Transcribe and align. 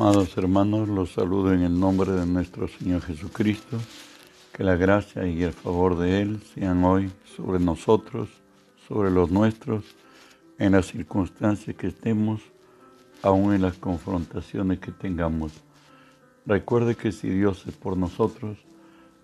Amados 0.00 0.38
hermanos, 0.38 0.88
los 0.88 1.10
saludo 1.10 1.52
en 1.52 1.62
el 1.62 1.80
nombre 1.80 2.12
de 2.12 2.24
nuestro 2.24 2.68
Señor 2.68 3.02
Jesucristo. 3.02 3.78
Que 4.52 4.62
la 4.62 4.76
gracia 4.76 5.26
y 5.26 5.42
el 5.42 5.52
favor 5.52 5.98
de 5.98 6.22
Él 6.22 6.40
sean 6.54 6.84
hoy 6.84 7.10
sobre 7.36 7.58
nosotros, 7.58 8.28
sobre 8.86 9.10
los 9.10 9.32
nuestros, 9.32 9.82
en 10.56 10.70
las 10.70 10.86
circunstancias 10.86 11.74
que 11.74 11.88
estemos, 11.88 12.40
aún 13.22 13.52
en 13.52 13.62
las 13.62 13.76
confrontaciones 13.76 14.78
que 14.78 14.92
tengamos. 14.92 15.50
Recuerde 16.46 16.94
que 16.94 17.10
si 17.10 17.28
Dios 17.28 17.64
es 17.66 17.74
por 17.74 17.96
nosotros, 17.96 18.56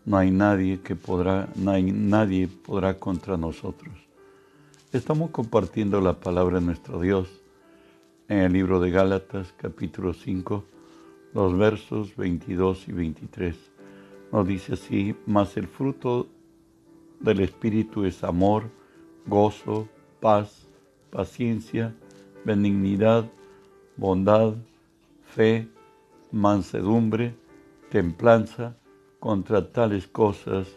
no 0.05 0.17
hay 0.17 0.33
nadie 0.33 0.81
que 0.81 0.97
podrá, 0.97 1.49
nadie 1.55 2.49
podrá 2.49 2.99
contra 2.99 3.37
nosotros. 3.37 3.95
Estamos 4.93 5.31
compartiendo 5.31 6.01
la 6.01 6.19
palabra 6.19 6.59
de 6.59 6.67
nuestro 6.67 7.01
Dios 7.01 7.29
en 8.29 8.39
el 8.39 8.53
libro 8.53 8.81
de 8.81 8.91
Gálatas 8.91 9.53
capítulo 9.57 10.15
5, 10.15 10.65
los 11.35 11.59
versos 11.59 12.17
22 12.17 12.89
y 12.89 12.93
23. 12.93 13.57
Nos 14.33 14.47
dice 14.47 14.75
así, 14.75 15.15
mas 15.27 15.57
el 15.57 15.67
fruto 15.67 16.27
del 17.21 17.41
Espíritu 17.41 18.05
es 18.05 18.25
amor, 18.25 18.71
gozo, 19.27 19.89
paz, 20.21 20.67
paciencia, 21.11 21.95
benignidad, 22.45 23.31
bondad, 23.97 24.55
fe, 25.27 25.69
mansedumbre, 26.33 27.35
templanza. 27.91 28.77
Contra 29.21 29.73
tales 29.73 30.07
cosas 30.07 30.69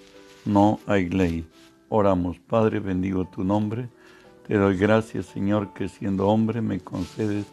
no 0.45 0.79
hay 0.85 1.09
ley. 1.09 1.45
Oramos, 1.89 2.39
Padre, 2.39 2.79
bendigo 2.79 3.25
tu 3.25 3.43
nombre 3.43 3.89
te 4.47 4.57
doy 4.57 4.77
gracias, 4.77 5.25
Señor, 5.25 5.73
que 5.73 5.89
siendo 5.89 6.27
hombre 6.29 6.61
me 6.61 6.79
concedes 6.79 7.45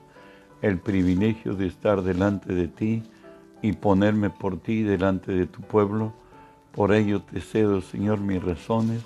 el 0.63 0.79
privilegio 0.79 1.55
de 1.55 1.67
estar 1.67 2.03
delante 2.03 2.55
de 2.55 2.69
ti 2.69 3.03
y 3.63 3.73
ponerme 3.73 4.31
por 4.31 4.61
ti 4.61 4.83
delante 4.83 5.33
de 5.33 5.47
tu 5.47 5.61
pueblo. 5.61 6.13
Por 6.73 6.93
ello 6.93 7.21
te 7.21 7.41
cedo, 7.41 7.81
Señor, 7.81 8.21
mis 8.21 8.41
razones, 8.41 9.03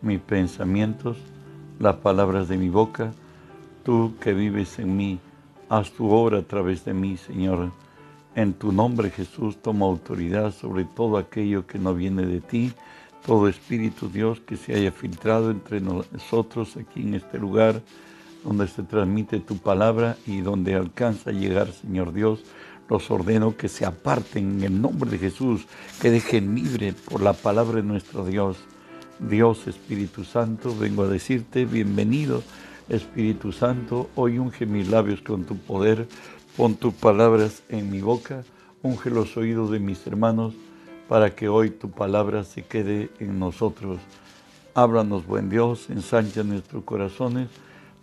mis 0.00 0.20
pensamientos, 0.20 1.18
las 1.78 1.96
palabras 1.96 2.48
de 2.48 2.56
mi 2.56 2.70
boca. 2.70 3.12
Tú 3.82 4.14
que 4.20 4.32
vives 4.32 4.78
en 4.78 4.96
mí, 4.96 5.20
haz 5.68 5.90
tu 5.92 6.10
obra 6.10 6.38
a 6.38 6.42
través 6.42 6.86
de 6.86 6.94
mí, 6.94 7.18
Señor. 7.18 7.72
En 8.34 8.54
tu 8.54 8.72
nombre, 8.72 9.10
Jesús, 9.10 9.58
toma 9.58 9.84
autoridad 9.84 10.52
sobre 10.52 10.84
todo 10.84 11.18
aquello 11.18 11.66
que 11.66 11.78
no 11.78 11.92
viene 11.92 12.24
de 12.24 12.40
ti 12.40 12.72
todo 13.28 13.46
espíritu, 13.46 14.08
Dios, 14.08 14.40
que 14.40 14.56
se 14.56 14.74
haya 14.74 14.90
filtrado 14.90 15.50
entre 15.50 15.82
nosotros 15.82 16.78
aquí 16.78 17.02
en 17.02 17.12
este 17.12 17.36
lugar 17.36 17.82
donde 18.42 18.66
se 18.66 18.82
transmite 18.82 19.38
tu 19.38 19.58
palabra 19.58 20.16
y 20.26 20.40
donde 20.40 20.74
alcanza 20.74 21.28
a 21.28 21.34
llegar, 21.34 21.70
Señor 21.72 22.14
Dios. 22.14 22.40
Los 22.88 23.10
ordeno 23.10 23.54
que 23.54 23.68
se 23.68 23.84
aparten 23.84 24.52
en 24.52 24.62
el 24.62 24.80
nombre 24.80 25.10
de 25.10 25.18
Jesús, 25.18 25.66
que 26.00 26.10
dejen 26.10 26.54
libre 26.54 26.94
por 26.94 27.20
la 27.20 27.34
palabra 27.34 27.76
de 27.76 27.82
nuestro 27.82 28.24
Dios. 28.24 28.56
Dios 29.18 29.66
Espíritu 29.66 30.24
Santo, 30.24 30.74
vengo 30.74 31.02
a 31.02 31.08
decirte, 31.08 31.66
bienvenido 31.66 32.42
Espíritu 32.88 33.52
Santo, 33.52 34.08
hoy 34.14 34.38
unge 34.38 34.64
mis 34.64 34.88
labios 34.88 35.20
con 35.20 35.44
tu 35.44 35.58
poder, 35.58 36.08
pon 36.56 36.76
tus 36.76 36.94
palabras 36.94 37.62
en 37.68 37.90
mi 37.90 38.00
boca, 38.00 38.42
unge 38.82 39.10
los 39.10 39.36
oídos 39.36 39.70
de 39.70 39.80
mis 39.80 40.06
hermanos 40.06 40.54
para 41.08 41.34
que 41.34 41.48
hoy 41.48 41.70
tu 41.70 41.90
palabra 41.90 42.44
se 42.44 42.62
quede 42.62 43.10
en 43.18 43.38
nosotros. 43.38 43.98
Háblanos, 44.74 45.26
buen 45.26 45.48
Dios, 45.48 45.88
ensancha 45.90 46.42
nuestros 46.42 46.84
corazones 46.84 47.48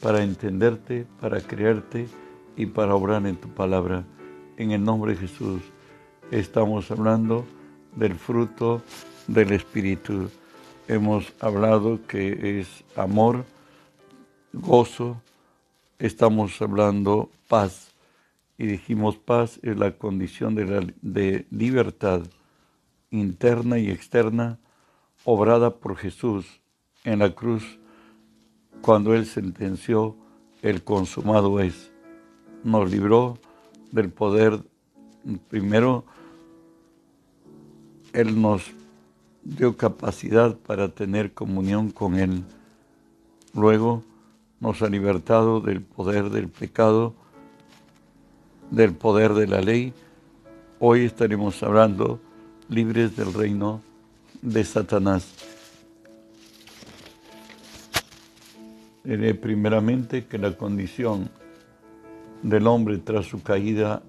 para 0.01 0.23
entenderte, 0.23 1.05
para 1.21 1.39
creerte 1.39 2.07
y 2.57 2.65
para 2.65 2.95
obrar 2.95 3.25
en 3.27 3.37
tu 3.37 3.47
palabra. 3.49 4.03
En 4.57 4.71
el 4.71 4.83
nombre 4.83 5.13
de 5.13 5.19
Jesús 5.19 5.61
estamos 6.31 6.89
hablando 6.91 7.45
del 7.95 8.15
fruto 8.15 8.81
del 9.27 9.51
Espíritu. 9.51 10.29
Hemos 10.87 11.31
hablado 11.39 11.99
que 12.07 12.59
es 12.59 12.83
amor, 12.95 13.45
gozo, 14.53 15.21
estamos 15.99 16.61
hablando 16.61 17.29
paz. 17.47 17.91
Y 18.57 18.65
dijimos 18.67 19.17
paz 19.17 19.59
es 19.63 19.77
la 19.77 19.91
condición 19.91 20.55
de, 20.55 21.45
libertad 21.51 22.21
interna 23.11 23.79
y 23.79 23.89
externa 23.89 24.59
obrada 25.23 25.75
por 25.75 25.95
Jesús 25.97 26.45
en 27.03 27.19
la 27.19 27.33
cruz 27.33 27.79
cuando 28.81 29.15
Él 29.15 29.25
sentenció 29.25 30.15
el 30.61 30.83
consumado 30.83 31.59
es. 31.59 31.91
Nos 32.63 32.89
libró 32.91 33.37
del 33.91 34.09
poder, 34.09 34.59
primero, 35.49 36.05
Él 38.13 38.41
nos 38.41 38.71
dio 39.43 39.77
capacidad 39.77 40.57
para 40.57 40.89
tener 40.89 41.33
comunión 41.33 41.91
con 41.91 42.17
Él. 42.17 42.43
Luego 43.53 44.03
nos 44.59 44.81
ha 44.81 44.89
libertado 44.89 45.61
del 45.61 45.81
poder 45.81 46.29
del 46.29 46.49
pecado, 46.49 47.13
del 48.71 48.93
poder 48.93 49.33
de 49.33 49.47
la 49.47 49.61
ley. 49.61 49.93
Hoy 50.79 51.05
estaremos 51.05 51.61
hablando 51.63 52.19
libres 52.69 53.15
del 53.15 53.33
reino 53.33 53.81
de 54.41 54.63
Satanás. 54.63 55.27
Diré 59.03 59.35
primeramente 59.35 60.25
que 60.25 60.37
la 60.37 60.57
condición 60.57 61.29
del 62.41 62.65
hombre 62.67 62.97
tras 62.97 63.27
su 63.27 63.43
caída 63.43 64.01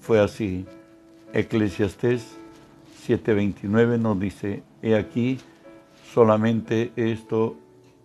fue 0.00 0.20
así. 0.20 0.66
Eclesiastés 1.32 2.36
7:29 3.06 3.98
nos 3.98 4.20
dice, 4.20 4.62
he 4.82 4.94
aquí, 4.94 5.38
solamente 6.12 6.92
esto 6.96 7.56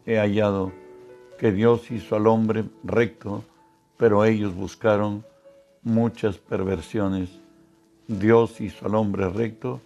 he 0.05 0.17
hallado, 0.17 0.71
que 1.37 1.51
Dios 1.51 1.91
hizo 1.91 2.15
al 2.15 2.27
hombre 2.27 2.65
recto, 2.83 3.43
pero 3.97 4.23
ellos 4.23 4.55
buscaron 4.55 5.25
muchas 5.83 6.37
perversiones. 6.37 7.40
Dios 8.07 8.59
hizo 8.59 8.85
al 8.85 8.95
hombre 8.95 9.29
recto 9.29 9.79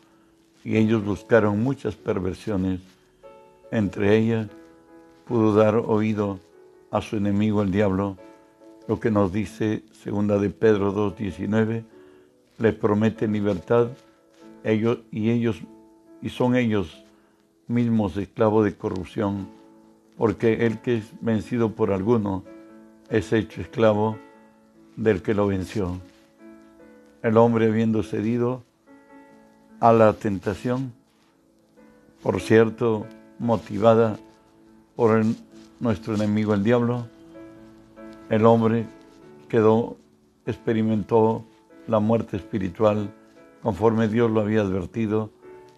y 0.64 0.78
ellos 0.78 1.03
buscaron 1.03 1.62
muchas 1.64 1.96
perversiones. 1.96 2.81
Entre 3.72 4.18
ellas 4.18 4.48
pudo 5.28 5.53
dar 5.53 5.76
oído 5.76 6.40
a 6.92 7.02
su 7.02 7.18
enemigo 7.18 7.62
el 7.62 7.72
diablo, 7.72 8.18
lo 8.88 9.00
que 9.00 9.12
nos 9.12 9.34
dice 9.34 9.84
segunda 9.92 10.38
de 10.38 10.50
Pedro 10.50 10.94
2:19, 10.94 11.84
les 12.58 12.74
promete 12.74 13.28
libertad 13.28 13.90
ellos 14.64 15.00
y 15.12 15.30
ellos 15.30 15.62
y 16.22 16.30
son 16.30 16.56
ellos 16.56 17.03
mismos 17.68 18.18
esclavos 18.18 18.66
de 18.66 18.76
corrupción, 18.76 19.47
porque 20.18 20.66
el 20.66 20.80
que 20.80 20.97
es 20.97 21.12
vencido 21.22 21.72
por 21.72 21.92
alguno 21.92 22.44
es 23.09 23.34
hecho 23.34 23.62
esclavo 23.62 24.18
del 24.96 25.22
que 25.22 25.34
lo 25.34 25.47
venció 25.47 26.00
el 27.25 27.38
hombre 27.38 27.66
habiendo 27.66 28.03
cedido 28.03 28.62
a 29.80 29.91
la 29.91 30.13
tentación, 30.13 30.94
por 32.22 32.40
cierto, 32.40 33.08
motivada 33.40 34.19
por 34.96 35.25
nuestro 35.80 36.14
enemigo 36.14 36.53
el 36.53 36.64
diablo, 36.64 37.08
el 38.30 38.46
hombre 38.46 38.85
experimentó 40.46 41.44
la 41.88 42.00
muerte 42.00 42.38
espiritual 42.38 43.12
conforme 43.64 44.08
Dios 44.08 44.30
lo 44.30 44.41
había 44.41 44.62
advertido 44.62 45.31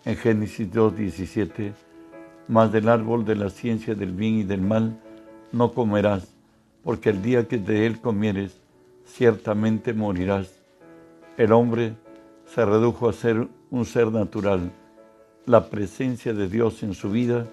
en 0.04 0.18
Génesis 0.18 0.70
2.17, 0.70 1.72
más 2.50 2.74
del 2.74 2.90
árbol 2.90 3.24
de 3.24 3.36
la 3.36 3.50
ciencia 3.50 3.96
del 3.96 4.12
bien 4.12 4.40
y 4.40 4.44
del 4.44 4.62
mal 4.62 5.00
no 5.54 5.74
comerás, 5.74 6.28
porque 6.84 7.10
el 7.10 7.22
día 7.22 7.48
que 7.48 7.58
de 7.58 7.86
él 7.86 8.02
comieres, 8.02 8.60
ciertamente 9.06 9.94
morirás 9.94 10.58
el 11.38 11.52
hombre 11.52 11.96
se 12.46 12.66
redujo 12.66 13.08
a 13.08 13.14
ser 13.14 13.48
un 13.70 13.86
ser 13.86 14.12
natural. 14.12 14.72
La 15.46 15.70
presencia 15.70 16.34
de 16.34 16.50
Dios 16.50 16.82
en 16.82 16.96
su 16.96 17.12
vida 17.12 17.46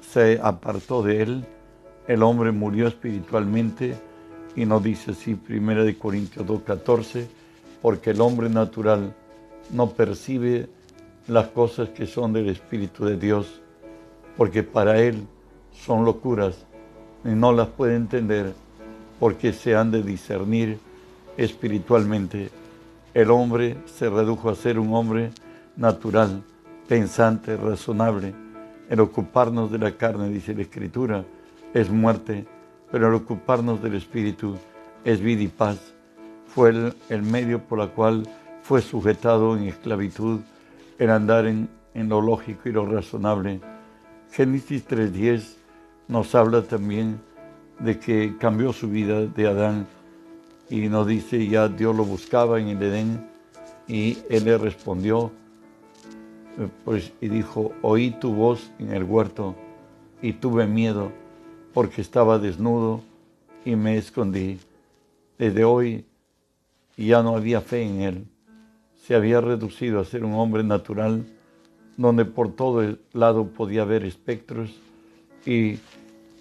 se 0.00 0.40
apartó 0.42 1.02
de 1.02 1.22
él. 1.22 1.44
El 2.06 2.22
hombre 2.22 2.52
murió 2.52 2.88
espiritualmente 2.88 3.96
y 4.56 4.64
nos 4.64 4.82
dice 4.82 5.10
así 5.10 5.38
1 5.48 5.84
de 5.84 5.98
Corintios 5.98 6.46
2:14, 6.46 7.26
porque 7.82 8.10
el 8.10 8.20
hombre 8.22 8.48
natural 8.48 9.14
no 9.70 9.90
percibe 9.90 10.70
las 11.26 11.48
cosas 11.48 11.90
que 11.90 12.06
son 12.06 12.32
del 12.32 12.48
Espíritu 12.48 13.04
de 13.04 13.18
Dios, 13.18 13.60
porque 14.38 14.62
para 14.62 14.98
él 15.02 15.26
son 15.72 16.06
locuras 16.06 16.64
y 17.24 17.28
no 17.28 17.52
las 17.52 17.68
puede 17.68 17.94
entender 17.94 18.54
porque 19.20 19.52
se 19.52 19.76
han 19.76 19.90
de 19.90 20.02
discernir 20.02 20.78
espiritualmente 21.36 22.50
el 23.14 23.30
hombre 23.30 23.76
se 23.86 24.08
redujo 24.08 24.50
a 24.50 24.54
ser 24.54 24.78
un 24.78 24.94
hombre 24.94 25.30
natural, 25.76 26.42
pensante, 26.86 27.56
razonable. 27.56 28.34
El 28.88 29.00
ocuparnos 29.00 29.70
de 29.70 29.78
la 29.78 29.92
carne, 29.92 30.28
dice 30.28 30.54
la 30.54 30.62
Escritura, 30.62 31.24
es 31.74 31.90
muerte, 31.90 32.46
pero 32.90 33.08
el 33.08 33.14
ocuparnos 33.14 33.82
del 33.82 33.94
Espíritu 33.94 34.56
es 35.04 35.20
vida 35.20 35.42
y 35.42 35.48
paz. 35.48 35.94
fue 36.46 36.92
el, 37.08 37.22
medio 37.22 37.60
por 37.60 37.80
el 37.80 37.90
cual 37.90 38.26
fue 38.62 38.80
sujetado 38.80 39.56
en 39.56 39.64
esclavitud, 39.64 40.40
en 40.98 41.10
andar 41.10 41.46
en, 41.46 41.68
en 41.94 42.08
lo 42.08 42.20
lógico 42.20 42.68
y 42.68 42.72
lo 42.72 42.86
razonable. 42.86 43.60
Génesis 44.32 44.86
3.10 44.88 45.56
nos 46.08 46.34
habla 46.34 46.62
también 46.62 47.20
de 47.78 47.98
que 47.98 48.36
cambió 48.38 48.72
su 48.72 48.88
vida 48.88 49.26
de 49.26 49.46
Adán 49.46 49.86
y 50.70 50.88
nos 50.88 51.06
dice 51.06 51.46
ya 51.46 51.68
Dios 51.68 51.96
lo 51.96 52.04
buscaba 52.04 52.60
en 52.60 52.68
el 52.68 52.82
Edén 52.82 53.28
y 53.86 54.18
él 54.28 54.44
le 54.44 54.58
respondió 54.58 55.32
eh, 56.58 56.68
pues, 56.84 57.12
y 57.20 57.28
dijo, 57.28 57.72
oí 57.82 58.10
tu 58.10 58.32
voz 58.34 58.70
en 58.78 58.92
el 58.92 59.04
huerto 59.04 59.54
y 60.20 60.32
tuve 60.32 60.66
miedo 60.66 61.12
porque 61.72 62.00
estaba 62.00 62.38
desnudo 62.38 63.02
y 63.64 63.76
me 63.76 63.96
escondí. 63.96 64.58
Desde 65.38 65.64
hoy 65.64 66.04
ya 66.96 67.22
no 67.22 67.36
había 67.36 67.60
fe 67.60 67.82
en 67.82 68.00
él. 68.00 68.26
Se 69.06 69.14
había 69.14 69.40
reducido 69.40 70.00
a 70.00 70.04
ser 70.04 70.24
un 70.24 70.34
hombre 70.34 70.64
natural 70.64 71.24
donde 71.96 72.24
por 72.24 72.54
todo 72.54 72.82
el 72.82 73.00
lado 73.12 73.48
podía 73.48 73.84
ver 73.84 74.04
espectros 74.04 74.70
y 75.46 75.78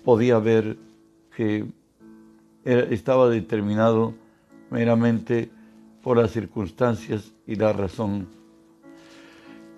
podía 0.03 0.39
ver 0.39 0.77
que 1.35 1.65
estaba 2.67 3.29
determinado 3.29 4.13
meramente 4.69 5.49
por 6.03 6.17
las 6.17 6.31
circunstancias 6.31 7.31
y 7.45 7.55
la 7.55 7.71
razón. 7.71 8.27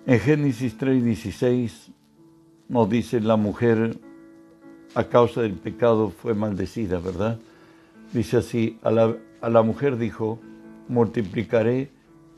En 0.06 0.18
Génesis 0.18 0.76
3:16 0.76 1.92
nos 2.68 2.90
dice 2.90 3.20
la 3.20 3.36
mujer 3.36 3.96
a 4.94 5.04
causa 5.04 5.42
del 5.42 5.54
pecado 5.54 6.10
fue 6.10 6.34
maldecida, 6.34 6.98
¿verdad? 6.98 7.38
Dice 8.12 8.38
así, 8.38 8.78
a 8.82 8.90
la, 8.90 9.16
a 9.40 9.48
la 9.48 9.62
mujer 9.62 9.96
dijo, 9.96 10.40
multiplicaré 10.88 11.90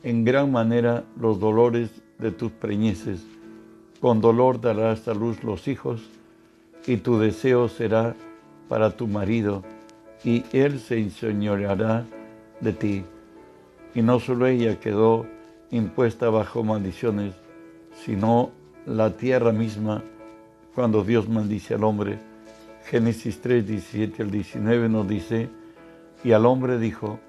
en 0.03 0.23
gran 0.23 0.51
manera 0.51 1.03
los 1.19 1.39
dolores 1.39 1.89
de 2.19 2.31
tus 2.31 2.51
preñeces, 2.51 3.25
con 3.99 4.21
dolor 4.21 4.61
darás 4.61 5.07
a 5.07 5.15
luz 5.15 5.43
los 5.43 5.67
hijos, 5.67 6.01
y 6.85 6.97
tu 6.97 7.17
deseo 7.17 7.69
será 7.69 8.15
para 8.69 8.95
tu 8.95 9.07
marido, 9.07 9.63
y 10.23 10.43
él 10.53 10.79
se 10.79 10.99
enseñoreará 10.99 12.05
de 12.61 12.73
ti. 12.73 13.03
Y 13.93 14.01
no 14.01 14.19
solo 14.19 14.47
ella 14.47 14.79
quedó 14.79 15.25
impuesta 15.71 16.29
bajo 16.29 16.63
maldiciones, 16.63 17.33
sino 17.93 18.51
la 18.85 19.11
tierra 19.17 19.51
misma, 19.51 20.03
cuando 20.75 21.03
Dios 21.03 21.29
maldice 21.29 21.75
al 21.75 21.83
hombre. 21.83 22.19
Génesis 22.85 23.39
3, 23.41 23.67
17 23.67 24.23
al 24.23 24.31
19 24.31 24.89
nos 24.89 25.07
dice, 25.07 25.49
y 26.23 26.31
al 26.31 26.45
hombre 26.45 26.79
dijo, 26.79 27.19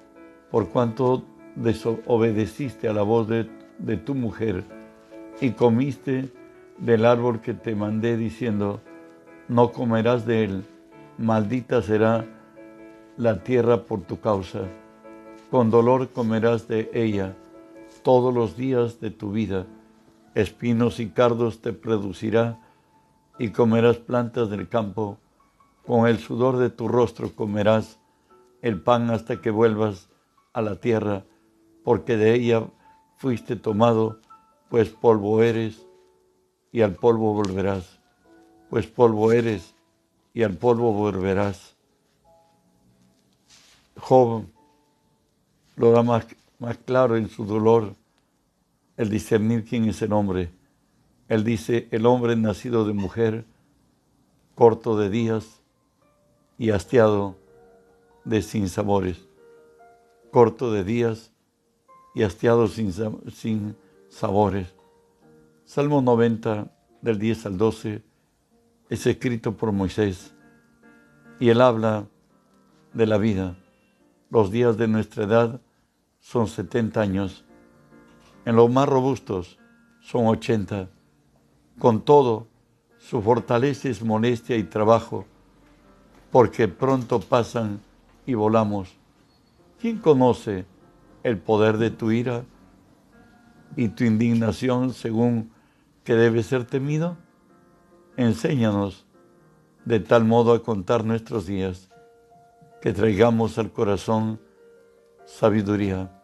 por 0.49 0.69
cuanto 0.69 1.23
desobedeciste 1.55 2.87
a 2.87 2.93
la 2.93 3.03
voz 3.03 3.27
de, 3.27 3.49
de 3.77 3.97
tu 3.97 4.15
mujer 4.15 4.63
y 5.41 5.51
comiste 5.51 6.29
del 6.77 7.05
árbol 7.05 7.41
que 7.41 7.53
te 7.53 7.75
mandé 7.75 8.17
diciendo, 8.17 8.81
no 9.47 9.71
comerás 9.71 10.25
de 10.25 10.43
él, 10.43 10.63
maldita 11.17 11.81
será 11.81 12.25
la 13.17 13.43
tierra 13.43 13.83
por 13.83 14.01
tu 14.01 14.19
causa. 14.19 14.61
Con 15.49 15.69
dolor 15.69 16.09
comerás 16.09 16.67
de 16.67 16.89
ella 16.93 17.35
todos 18.03 18.33
los 18.33 18.57
días 18.57 18.99
de 18.99 19.09
tu 19.09 19.31
vida. 19.31 19.65
Espinos 20.33 20.99
y 20.99 21.09
cardos 21.09 21.61
te 21.61 21.71
producirá 21.71 22.59
y 23.39 23.49
comerás 23.49 23.97
plantas 23.97 24.49
del 24.49 24.67
campo. 24.67 25.17
Con 25.85 26.07
el 26.07 26.19
sudor 26.19 26.57
de 26.57 26.69
tu 26.69 26.87
rostro 26.87 27.31
comerás 27.33 27.99
el 28.61 28.81
pan 28.81 29.09
hasta 29.11 29.41
que 29.41 29.51
vuelvas 29.51 30.09
a 30.51 30.61
la 30.61 30.77
tierra, 30.77 31.23
porque 31.83 32.17
de 32.17 32.33
ella 32.33 32.63
fuiste 33.17 33.55
tomado, 33.55 34.19
pues 34.69 34.89
polvo 34.89 35.43
eres 35.43 35.85
y 36.71 36.81
al 36.81 36.95
polvo 36.95 37.33
volverás, 37.33 37.99
pues 38.69 38.87
polvo 38.87 39.31
eres 39.31 39.75
y 40.33 40.43
al 40.43 40.53
polvo 40.53 40.91
volverás. 40.91 41.74
Job 43.97 44.45
lo 45.75 45.91
da 45.91 46.03
más, 46.03 46.25
más 46.59 46.77
claro 46.77 47.17
en 47.17 47.29
su 47.29 47.45
dolor 47.45 47.95
el 48.97 49.09
discernir 49.09 49.65
quién 49.65 49.85
es 49.85 50.01
el 50.01 50.13
hombre. 50.13 50.49
Él 51.27 51.43
dice, 51.43 51.87
el 51.91 52.05
hombre 52.05 52.35
nacido 52.35 52.85
de 52.85 52.93
mujer, 52.93 53.45
corto 54.53 54.97
de 54.97 55.09
días 55.09 55.61
y 56.57 56.69
hastiado 56.69 57.35
de 58.23 58.41
sinsabores, 58.41 59.27
corto 60.31 60.71
de 60.71 60.83
días 60.83 61.31
y 62.13 62.23
hastiado 62.23 62.67
sin, 62.67 62.93
sin 63.31 63.75
sabores. 64.09 64.73
Salmo 65.65 66.01
90 66.01 66.71
del 67.01 67.19
10 67.19 67.45
al 67.47 67.57
12 67.57 68.01
es 68.89 69.07
escrito 69.07 69.57
por 69.57 69.71
Moisés 69.71 70.33
y 71.39 71.49
él 71.49 71.59
habla 71.59 72.07
de 72.93 73.05
la 73.07 73.17
vida. 73.17 73.57
Los 74.31 74.51
días 74.51 74.75
de 74.77 74.87
nuestra 74.87 75.25
edad 75.25 75.61
son 76.19 76.47
70 76.47 76.99
años. 76.99 77.45
En 78.43 78.55
los 78.55 78.71
más 78.71 78.89
robustos 78.89 79.59
son 80.01 80.25
80. 80.25 80.89
Con 81.77 82.01
todo, 82.01 82.47
su 82.97 83.21
fortaleza 83.21 83.87
es 83.87 84.01
molestia 84.03 84.57
y 84.57 84.63
trabajo, 84.63 85.25
porque 86.31 86.67
pronto 86.67 87.19
pasan 87.19 87.79
y 88.25 88.33
volamos. 88.33 88.95
¿Quién 89.79 89.99
conoce 89.99 90.65
el 91.21 91.37
poder 91.37 91.77
de 91.77 91.91
tu 91.91 92.09
ira 92.09 92.45
y 93.75 93.89
tu 93.89 94.05
indignación 94.05 94.91
según 94.93 95.51
que 96.03 96.15
debe 96.15 96.41
ser 96.41 96.65
temido? 96.65 97.17
Enséñanos 98.17 99.05
de 99.85 99.99
tal 99.99 100.25
modo 100.25 100.53
a 100.53 100.63
contar 100.63 101.05
nuestros 101.05 101.45
días 101.45 101.91
que 102.85 102.93
traigamos 102.93 103.57
al 103.57 103.71
corazón 103.71 104.39
sabiduría. 105.25 106.21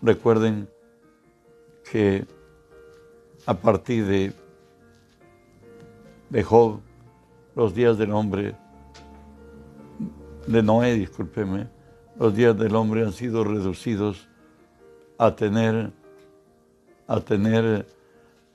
Recuerden 0.00 0.70
que 1.92 2.24
a 3.44 3.52
partir 3.52 4.06
de, 4.06 4.32
de 6.30 6.42
Job, 6.42 6.80
los 7.54 7.74
días 7.74 7.98
del 7.98 8.12
hombre, 8.12 8.56
de 10.46 10.62
Noé, 10.62 10.94
discúlpeme, 10.94 11.68
los 12.18 12.34
días 12.34 12.56
del 12.56 12.74
hombre 12.74 13.04
han 13.04 13.12
sido 13.12 13.44
reducidos 13.44 14.28
a 15.18 15.36
tener, 15.36 15.92
a 17.06 17.20
tener 17.20 17.86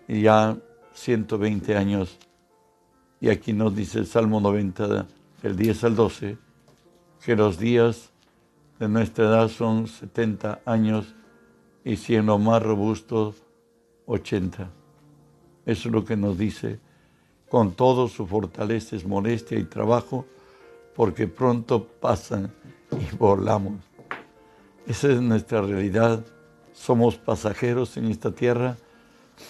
ya 0.07 0.57
120 0.93 1.77
años. 1.77 2.17
Y 3.19 3.29
aquí 3.29 3.53
nos 3.53 3.75
dice 3.75 3.99
el 3.99 4.07
Salmo 4.07 4.41
90, 4.41 5.05
el 5.43 5.55
10 5.55 5.83
al 5.83 5.95
12, 5.95 6.50
que 7.23 7.35
los 7.35 7.59
días 7.59 8.09
de 8.79 8.89
nuestra 8.89 9.25
edad 9.25 9.47
son 9.47 9.87
70 9.87 10.61
años 10.65 11.13
y 11.83 11.95
si 11.95 12.15
en 12.15 12.25
lo 12.25 12.39
más 12.39 12.61
robusto 12.63 13.35
80. 14.07 14.69
Eso 15.65 15.89
es 15.89 15.93
lo 15.93 16.03
que 16.03 16.17
nos 16.17 16.37
dice. 16.37 16.79
Con 17.49 17.73
todo 17.73 18.07
su 18.07 18.25
fortaleza 18.25 18.95
es 18.95 19.05
molestia 19.05 19.59
y 19.59 19.65
trabajo, 19.65 20.25
porque 20.95 21.27
pronto 21.27 21.85
pasan 21.85 22.51
y 22.91 23.15
volamos. 23.17 23.79
Esa 24.87 25.11
es 25.11 25.21
nuestra 25.21 25.61
realidad. 25.61 26.25
Somos 26.73 27.17
pasajeros 27.17 27.97
en 27.97 28.05
esta 28.05 28.31
tierra. 28.31 28.77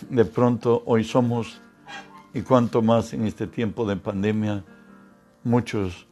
De 0.09 0.25
pronto 0.25 0.83
hoy 0.85 1.03
somos, 1.03 1.61
y 2.33 2.41
cuanto 2.41 2.81
más 2.81 3.13
en 3.13 3.25
este 3.25 3.47
tiempo 3.47 3.85
de 3.85 3.95
pandemia, 3.95 4.63
muchos 5.43 6.07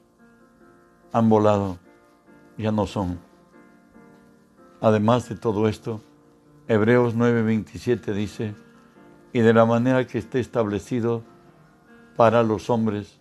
han 1.11 1.29
volado, 1.29 1.79
ya 2.57 2.71
no 2.71 2.85
son. 2.85 3.19
Además 4.81 5.27
de 5.29 5.35
todo 5.35 5.67
esto, 5.67 6.01
Hebreos 6.67 7.15
9:27 7.15 8.13
dice, 8.13 8.55
y 9.33 9.39
de 9.39 9.53
la 9.53 9.65
manera 9.65 10.05
que 10.05 10.17
esté 10.17 10.39
establecido 10.39 11.23
para 12.15 12.43
los 12.43 12.69
hombres 12.69 13.19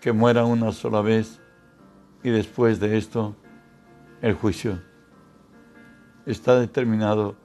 que 0.00 0.12
mueran 0.12 0.46
una 0.46 0.72
sola 0.72 1.00
vez 1.00 1.40
y 2.22 2.30
después 2.30 2.80
de 2.80 2.96
esto 2.96 3.34
el 4.22 4.34
juicio. 4.34 4.80
Está 6.26 6.58
determinado 6.58 7.36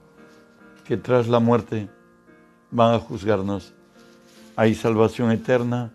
que 0.84 0.96
tras 0.96 1.28
la 1.28 1.38
muerte 1.38 1.88
van 2.70 2.94
a 2.94 2.98
juzgarnos. 2.98 3.74
Hay 4.56 4.74
salvación 4.74 5.30
eterna 5.30 5.92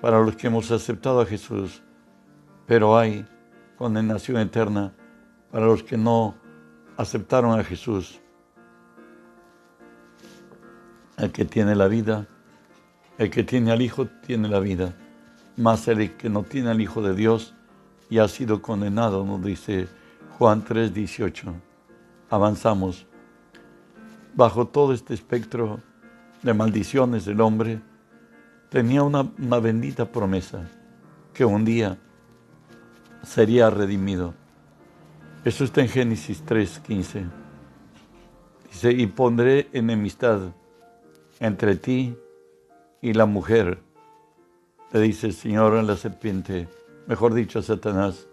para 0.00 0.20
los 0.20 0.36
que 0.36 0.46
hemos 0.46 0.70
aceptado 0.70 1.20
a 1.20 1.26
Jesús 1.26 1.82
pero 2.66 2.98
hay 2.98 3.26
condenación 3.76 4.38
eterna 4.38 4.92
para 5.50 5.66
los 5.66 5.82
que 5.82 5.96
no 5.96 6.34
aceptaron 6.96 7.58
a 7.58 7.64
Jesús. 7.64 8.20
El 11.16 11.32
que 11.32 11.44
tiene 11.44 11.74
la 11.74 11.88
vida, 11.88 12.26
el 13.18 13.30
que 13.30 13.44
tiene 13.44 13.70
al 13.70 13.80
Hijo 13.80 14.06
tiene 14.06 14.48
la 14.48 14.60
vida, 14.60 14.94
más 15.56 15.88
el 15.88 16.16
que 16.16 16.28
no 16.28 16.42
tiene 16.42 16.70
al 16.70 16.80
Hijo 16.80 17.00
de 17.00 17.14
Dios 17.14 17.54
y 18.10 18.18
ha 18.18 18.28
sido 18.28 18.60
condenado, 18.60 19.24
nos 19.24 19.42
dice 19.42 19.88
Juan 20.38 20.64
3:18. 20.64 21.54
Avanzamos. 22.28 23.06
Bajo 24.34 24.66
todo 24.66 24.92
este 24.92 25.14
espectro 25.14 25.80
de 26.42 26.52
maldiciones 26.52 27.24
del 27.24 27.40
hombre, 27.40 27.80
tenía 28.68 29.02
una 29.02 29.58
bendita 29.60 30.12
promesa, 30.12 30.68
que 31.32 31.46
un 31.46 31.64
día 31.64 31.98
sería 33.26 33.68
redimido. 33.70 34.34
Eso 35.44 35.64
está 35.64 35.80
en 35.82 35.88
Génesis 35.88 36.44
3:15. 36.44 37.24
Dice, 38.70 38.92
y 38.92 39.06
pondré 39.06 39.68
enemistad 39.72 40.40
entre 41.40 41.76
ti 41.76 42.16
y 43.02 43.12
la 43.12 43.26
mujer. 43.26 43.78
Le 44.92 45.00
dice 45.00 45.28
el 45.28 45.34
Señor 45.34 45.74
a 45.74 45.82
la 45.82 45.96
serpiente, 45.96 46.68
mejor 47.06 47.34
dicho 47.34 47.58
a 47.58 47.62
Satanás, 47.62 48.26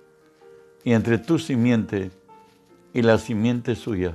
y 0.83 0.93
entre 0.93 1.17
tu 1.17 1.39
simiente 1.39 2.12
y 2.93 3.01
la 3.01 3.17
simiente 3.17 3.75
suya. 3.75 4.13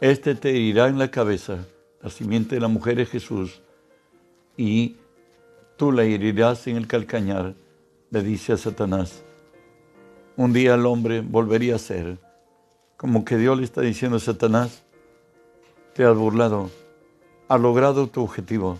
Este 0.00 0.34
te 0.34 0.50
herirá 0.50 0.88
en 0.88 0.98
la 0.98 1.10
cabeza, 1.10 1.58
la 2.02 2.10
simiente 2.10 2.54
de 2.54 2.60
la 2.60 2.68
mujer 2.68 3.00
es 3.00 3.10
Jesús, 3.10 3.62
y 4.56 4.96
tú 5.76 5.92
la 5.92 6.04
herirás 6.04 6.66
en 6.66 6.76
el 6.76 6.86
calcañar, 6.86 7.54
le 8.10 8.22
dice 8.22 8.52
a 8.52 8.56
Satanás. 8.56 9.25
Un 10.36 10.52
día 10.52 10.74
el 10.74 10.84
hombre 10.84 11.22
volvería 11.22 11.76
a 11.76 11.78
ser, 11.78 12.18
como 12.98 13.24
que 13.24 13.38
Dios 13.38 13.56
le 13.56 13.64
está 13.64 13.80
diciendo 13.80 14.18
Satanás, 14.18 14.82
te 15.94 16.04
has 16.04 16.14
burlado, 16.14 16.70
has 17.48 17.58
logrado 17.58 18.06
tu 18.08 18.22
objetivo, 18.22 18.78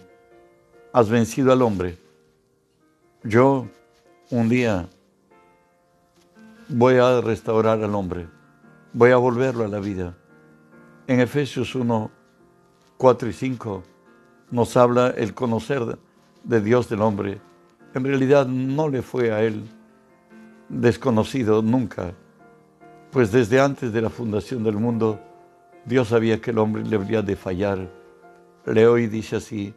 has 0.93 1.09
vencido 1.09 1.53
al 1.53 1.63
hombre. 1.63 1.97
Yo 3.25 3.69
un 4.31 4.51
día 4.51 4.87
voy 6.69 6.97
a 6.97 7.23
restaurar 7.23 7.83
al 7.83 7.95
hombre, 7.95 8.29
voy 8.93 9.13
a 9.13 9.17
volverlo 9.17 9.65
a 9.65 9.69
la 9.69 9.81
vida. 9.81 10.15
En 11.07 11.21
Efesios 11.21 11.75
1, 11.75 12.11
4 12.99 13.29
y 13.31 13.33
5 13.33 13.83
nos 14.51 14.77
habla 14.77 15.09
el 15.09 15.33
conocer 15.33 15.99
de 16.45 16.61
Dios 16.61 16.91
del 16.91 17.01
hombre. 17.01 17.41
En 17.95 18.05
realidad 18.05 18.47
no 18.47 18.91
le 18.91 19.01
fue 19.01 19.33
a 19.33 19.43
él 19.43 19.65
desconocido 20.69 21.63
nunca, 21.63 22.15
pues 23.11 23.33
desde 23.33 23.61
antes 23.61 23.93
de 23.93 24.03
la 24.03 24.11
fundación 24.11 24.65
del 24.65 24.77
mundo, 24.77 25.21
Dios 25.85 26.09
sabía 26.09 26.41
que 26.41 26.51
el 26.51 26.59
hombre 26.59 26.83
le 26.85 26.97
habría 26.97 27.23
de 27.23 27.37
fallar. 27.37 27.91
Leo 28.65 28.99
y 28.99 29.07
dice 29.07 29.37
así, 29.37 29.75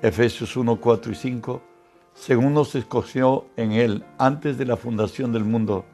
Efesios 0.00 0.56
1, 0.56 0.80
4 0.80 1.12
y 1.12 1.14
5, 1.14 1.62
según 2.14 2.54
nos 2.54 2.74
escogió 2.74 3.46
en 3.56 3.72
él 3.72 4.04
antes 4.18 4.58
de 4.58 4.66
la 4.66 4.76
fundación 4.76 5.32
del 5.32 5.44
mundo, 5.44 5.84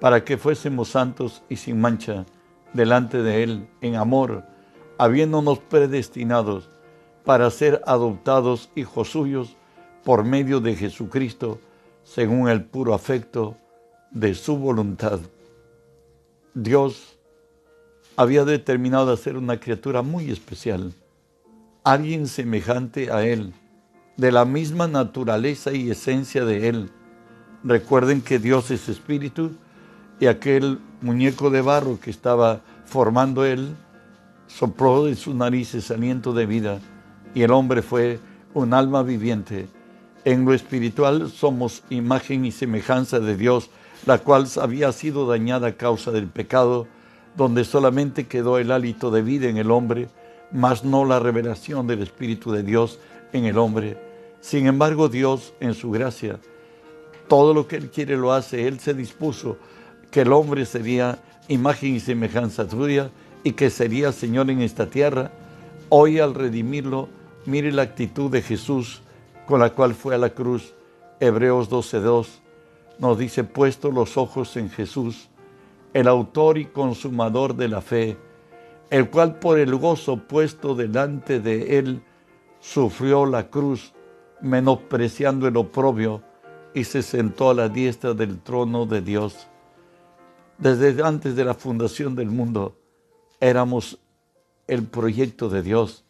para 0.00 0.24
que 0.24 0.38
fuésemos 0.38 0.88
santos 0.88 1.42
y 1.48 1.56
sin 1.56 1.80
mancha 1.80 2.24
delante 2.72 3.22
de 3.22 3.42
él 3.42 3.68
en 3.80 3.96
amor, 3.96 4.44
habiéndonos 4.98 5.58
predestinados 5.58 6.70
para 7.24 7.50
ser 7.50 7.82
adoptados 7.86 8.70
hijos 8.74 9.10
suyos 9.10 9.56
por 10.04 10.24
medio 10.24 10.60
de 10.60 10.76
Jesucristo, 10.76 11.58
según 12.04 12.48
el 12.48 12.64
puro 12.64 12.94
afecto 12.94 13.56
de 14.10 14.34
su 14.34 14.56
voluntad. 14.56 15.20
Dios 16.54 17.18
había 18.16 18.44
determinado 18.44 19.12
hacer 19.12 19.36
una 19.36 19.58
criatura 19.58 20.02
muy 20.02 20.30
especial, 20.30 20.92
alguien 21.82 22.28
semejante 22.28 23.10
a 23.10 23.26
Él, 23.26 23.52
de 24.16 24.30
la 24.30 24.44
misma 24.44 24.86
naturaleza 24.86 25.72
y 25.72 25.90
esencia 25.90 26.44
de 26.44 26.68
Él. 26.68 26.90
Recuerden 27.64 28.20
que 28.22 28.38
Dios 28.38 28.70
es 28.70 28.88
espíritu 28.88 29.52
y 30.20 30.26
aquel 30.26 30.78
muñeco 31.00 31.50
de 31.50 31.62
barro 31.62 31.98
que 31.98 32.10
estaba 32.10 32.60
formando 32.84 33.44
Él 33.44 33.74
sopló 34.46 35.06
de 35.06 35.16
sus 35.16 35.34
narices 35.34 35.90
aliento 35.90 36.32
de 36.32 36.46
vida 36.46 36.78
y 37.34 37.42
el 37.42 37.50
hombre 37.50 37.82
fue 37.82 38.20
un 38.52 38.72
alma 38.72 39.02
viviente. 39.02 39.66
En 40.24 40.44
lo 40.44 40.54
espiritual 40.54 41.30
somos 41.30 41.82
imagen 41.90 42.44
y 42.44 42.52
semejanza 42.52 43.20
de 43.20 43.36
Dios, 43.36 43.70
la 44.06 44.18
cual 44.18 44.46
había 44.60 44.90
sido 44.92 45.26
dañada 45.26 45.68
a 45.68 45.76
causa 45.76 46.10
del 46.10 46.28
pecado 46.28 46.86
donde 47.36 47.64
solamente 47.64 48.26
quedó 48.26 48.58
el 48.58 48.70
hálito 48.70 49.10
de 49.10 49.22
vida 49.22 49.48
en 49.48 49.56
el 49.56 49.70
hombre, 49.70 50.08
mas 50.52 50.84
no 50.84 51.04
la 51.04 51.18
revelación 51.18 51.86
del 51.86 52.02
Espíritu 52.02 52.52
de 52.52 52.62
Dios 52.62 53.00
en 53.32 53.44
el 53.44 53.58
hombre. 53.58 53.98
Sin 54.40 54.66
embargo, 54.66 55.08
Dios, 55.08 55.52
en 55.60 55.74
su 55.74 55.90
gracia, 55.90 56.38
todo 57.28 57.54
lo 57.54 57.66
que 57.66 57.76
Él 57.76 57.90
quiere 57.90 58.16
lo 58.16 58.32
hace. 58.32 58.68
Él 58.68 58.78
se 58.78 58.94
dispuso 58.94 59.56
que 60.10 60.20
el 60.20 60.32
hombre 60.32 60.64
sería 60.64 61.18
imagen 61.48 61.96
y 61.96 62.00
semejanza 62.00 62.68
suya 62.70 63.10
y 63.42 63.52
que 63.52 63.70
sería 63.70 64.12
Señor 64.12 64.50
en 64.50 64.60
esta 64.60 64.86
tierra. 64.86 65.32
Hoy 65.88 66.18
al 66.18 66.34
redimirlo, 66.34 67.08
mire 67.46 67.72
la 67.72 67.82
actitud 67.82 68.30
de 68.30 68.42
Jesús 68.42 69.02
con 69.46 69.60
la 69.60 69.70
cual 69.70 69.94
fue 69.94 70.14
a 70.14 70.18
la 70.18 70.30
cruz. 70.30 70.74
Hebreos 71.20 71.70
12.2 71.70 72.26
nos 72.98 73.18
dice, 73.18 73.44
puesto 73.44 73.90
los 73.90 74.16
ojos 74.16 74.56
en 74.56 74.70
Jesús, 74.70 75.28
el 75.92 76.08
autor 76.08 76.58
y 76.58 76.66
consumador 76.66 77.54
de 77.54 77.68
la 77.68 77.80
fe, 77.80 78.16
el 78.90 79.10
cual 79.10 79.38
por 79.38 79.58
el 79.58 79.74
gozo 79.76 80.16
puesto 80.16 80.74
delante 80.74 81.40
de 81.40 81.78
él 81.78 82.02
sufrió 82.60 83.26
la 83.26 83.48
cruz, 83.50 83.92
menospreciando 84.40 85.48
el 85.48 85.56
oprobio, 85.56 86.22
y 86.74 86.84
se 86.84 87.02
sentó 87.02 87.50
a 87.50 87.54
la 87.54 87.68
diestra 87.68 88.14
del 88.14 88.40
trono 88.40 88.86
de 88.86 89.00
Dios. 89.00 89.48
Desde 90.58 91.02
antes 91.02 91.36
de 91.36 91.44
la 91.44 91.54
fundación 91.54 92.16
del 92.16 92.30
mundo, 92.30 92.76
éramos 93.40 93.98
el 94.66 94.84
proyecto 94.84 95.48
de 95.48 95.62
Dios, 95.62 96.04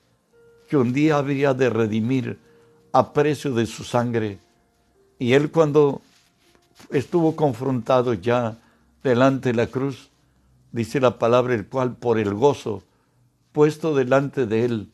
que 0.68 0.76
un 0.76 0.92
día 0.92 1.16
habría 1.18 1.52
de 1.52 1.68
redimir 1.68 2.38
a 2.94 3.12
precio 3.12 3.52
de 3.52 3.66
su 3.66 3.82
sangre. 3.82 4.38
Y 5.18 5.32
él 5.32 5.50
cuando 5.50 6.00
estuvo 6.90 7.34
confrontado 7.34 8.14
ya 8.14 8.56
delante 9.02 9.48
de 9.48 9.56
la 9.56 9.66
cruz, 9.66 10.10
dice 10.70 11.00
la 11.00 11.18
palabra, 11.18 11.54
el 11.54 11.66
cual 11.66 11.96
por 11.96 12.20
el 12.20 12.32
gozo 12.34 12.84
puesto 13.50 13.94
delante 13.94 14.46
de 14.46 14.64
él, 14.64 14.90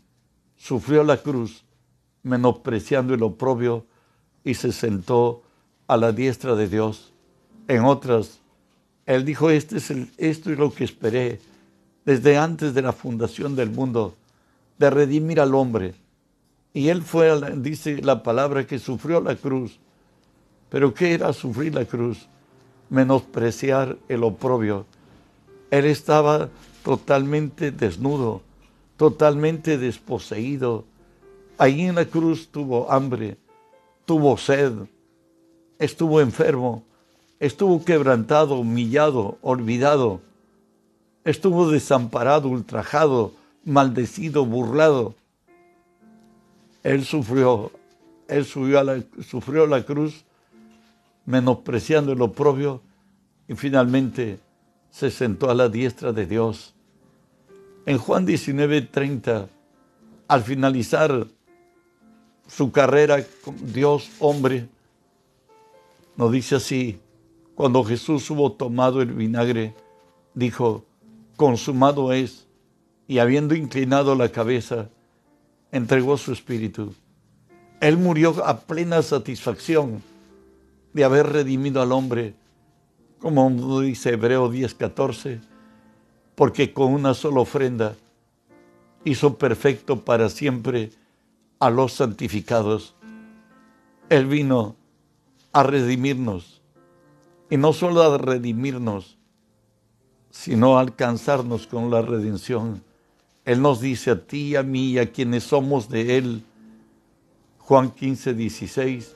sufrió 0.57 1.05
la 1.05 1.19
cruz, 1.19 1.63
menospreciando 2.23 3.13
el 3.13 3.23
oprobio, 3.23 3.85
y 4.45 4.55
se 4.55 4.73
sentó 4.73 5.43
a 5.87 5.99
la 5.99 6.13
diestra 6.13 6.55
de 6.55 6.69
Dios. 6.69 7.13
En 7.69 7.85
otras, 7.85 8.41
él 9.05 9.27
dijo, 9.27 9.51
este 9.51 9.77
es 9.77 9.91
el, 9.91 10.11
esto 10.17 10.51
es 10.51 10.59
lo 10.59 10.73
que 10.73 10.85
esperé 10.85 11.39
desde 12.07 12.39
antes 12.39 12.73
de 12.73 12.81
la 12.81 12.93
fundación 12.93 13.57
del 13.57 13.71
mundo, 13.71 14.15
de 14.79 14.89
redimir 14.89 15.39
al 15.39 15.55
hombre. 15.55 15.95
Y 16.73 16.89
él 16.89 17.03
fue, 17.03 17.31
dice 17.57 18.01
la 18.03 18.23
palabra, 18.23 18.67
que 18.67 18.79
sufrió 18.79 19.21
la 19.21 19.37
cruz. 19.37 19.79
Pero 20.69 20.95
¿qué 20.95 21.15
era 21.15 21.33
sufrir 21.33 21.75
la 21.75 21.85
cruz? 21.85 22.29
menospreciar 22.91 23.97
el 24.09 24.25
oprobio. 24.25 24.85
Él 25.71 25.87
estaba 25.87 26.51
totalmente 26.85 27.71
desnudo, 27.71 28.43
totalmente 28.97 29.79
desposeído. 29.79 30.85
Ahí 31.57 31.83
en 31.83 31.95
la 31.95 32.05
cruz 32.05 32.49
tuvo 32.49 32.91
hambre, 32.91 33.39
tuvo 34.05 34.37
sed, 34.37 34.73
estuvo 35.79 36.21
enfermo, 36.21 36.85
estuvo 37.39 37.83
quebrantado, 37.85 38.57
humillado, 38.57 39.39
olvidado, 39.41 40.21
estuvo 41.25 41.71
desamparado, 41.71 42.49
ultrajado, 42.49 43.33
maldecido, 43.65 44.45
burlado. 44.45 45.15
Él 46.83 47.05
sufrió, 47.05 47.71
él 48.29 48.45
subió 48.45 48.81
a 48.81 48.85
la, 48.85 49.03
sufrió 49.23 49.67
la 49.67 49.85
cruz 49.85 50.25
menospreciando 51.27 52.13
el 52.13 52.23
oprobio 52.23 52.83
y 53.49 53.55
finalmente 53.55 54.41
se 54.91 55.11
sentó 55.11 55.51
a 55.51 55.55
la 55.55 55.69
diestra 55.69 56.13
de 56.13 56.27
Dios. 56.27 56.75
En 57.87 57.99
Juan 57.99 58.27
19:30, 58.27 59.49
al 60.29 60.43
finalizar 60.43 61.27
su 62.47 62.73
carrera 62.73 63.25
con 63.45 63.73
Dios 63.73 64.11
hombre, 64.19 64.69
nos 66.17 66.33
dice 66.33 66.57
así, 66.57 67.01
cuando 67.55 67.85
Jesús 67.85 68.31
hubo 68.31 68.53
tomado 68.53 69.03
el 69.03 69.13
vinagre, 69.13 69.75
dijo, 70.35 70.85
consumado 71.37 72.13
es, 72.13 72.47
y 73.07 73.19
habiendo 73.19 73.55
inclinado 73.55 74.15
la 74.15 74.29
cabeza, 74.31 74.89
entregó 75.73 76.17
su 76.17 76.33
espíritu. 76.33 76.95
Él 77.81 77.97
murió 77.97 78.45
a 78.45 78.61
plena 78.61 79.03
satisfacción 79.03 80.03
de 80.93 81.05
haber 81.05 81.29
redimido 81.29 81.81
al 81.81 81.93
hombre, 81.93 82.35
como 83.21 83.51
dice 83.81 84.11
Hebreo 84.11 84.51
10:14, 84.51 85.41
porque 86.35 86.73
con 86.73 86.93
una 86.93 87.15
sola 87.15 87.41
ofrenda 87.41 87.97
hizo 89.05 89.39
perfecto 89.39 90.01
para 90.01 90.29
siempre 90.29 90.91
a 91.59 91.71
los 91.71 91.93
santificados. 91.95 92.95
Él 94.09 94.27
vino 94.27 94.77
a 95.53 95.63
redimirnos, 95.63 96.61
y 97.49 97.57
no 97.57 97.73
solo 97.73 98.03
a 98.03 98.19
redimirnos, 98.19 99.19
sino 100.31 100.79
alcanzarnos 100.79 101.67
con 101.67 101.91
la 101.91 102.03
redención. 102.03 102.83
Él 103.45 103.63
nos 103.63 103.81
dice 103.81 104.11
a 104.11 104.27
ti 104.27 104.57
a 104.57 104.63
mí 104.63 104.93
y 104.93 104.99
a 104.99 105.11
quienes 105.11 105.45
somos 105.45 105.89
de 105.89 106.19
Él, 106.19 106.43
Juan 107.59 107.91
15, 107.91 108.35
16, 108.35 109.15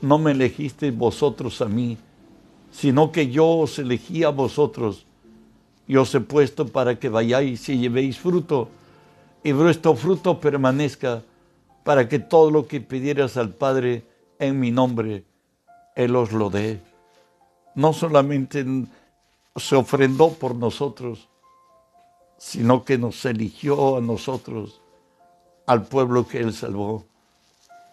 no 0.00 0.18
me 0.18 0.32
elegisteis 0.32 0.96
vosotros 0.96 1.60
a 1.60 1.66
mí, 1.66 1.98
sino 2.70 3.10
que 3.10 3.30
yo 3.30 3.46
os 3.46 3.78
elegí 3.78 4.22
a 4.24 4.28
vosotros 4.28 5.06
y 5.86 5.96
os 5.96 6.14
he 6.14 6.20
puesto 6.20 6.68
para 6.68 6.98
que 6.98 7.08
vayáis 7.08 7.68
y 7.68 7.78
llevéis 7.78 8.18
fruto, 8.18 8.68
y 9.42 9.52
vuestro 9.52 9.94
fruto 9.94 10.38
permanezca, 10.38 11.22
para 11.82 12.08
que 12.08 12.18
todo 12.18 12.50
lo 12.50 12.66
que 12.66 12.82
pidieras 12.82 13.38
al 13.38 13.54
Padre 13.54 14.04
en 14.38 14.60
mi 14.60 14.70
nombre, 14.70 15.24
Él 15.96 16.14
os 16.14 16.32
lo 16.32 16.50
dé. 16.50 16.80
No 17.74 17.94
solamente 17.94 18.64
se 19.56 19.76
ofrendó 19.76 20.34
por 20.34 20.54
nosotros, 20.54 21.28
sino 22.38 22.84
que 22.84 22.96
nos 22.96 23.24
eligió 23.24 23.96
a 23.96 24.00
nosotros, 24.00 24.80
al 25.66 25.86
pueblo 25.86 26.26
que 26.26 26.38
Él 26.38 26.54
salvó. 26.54 27.04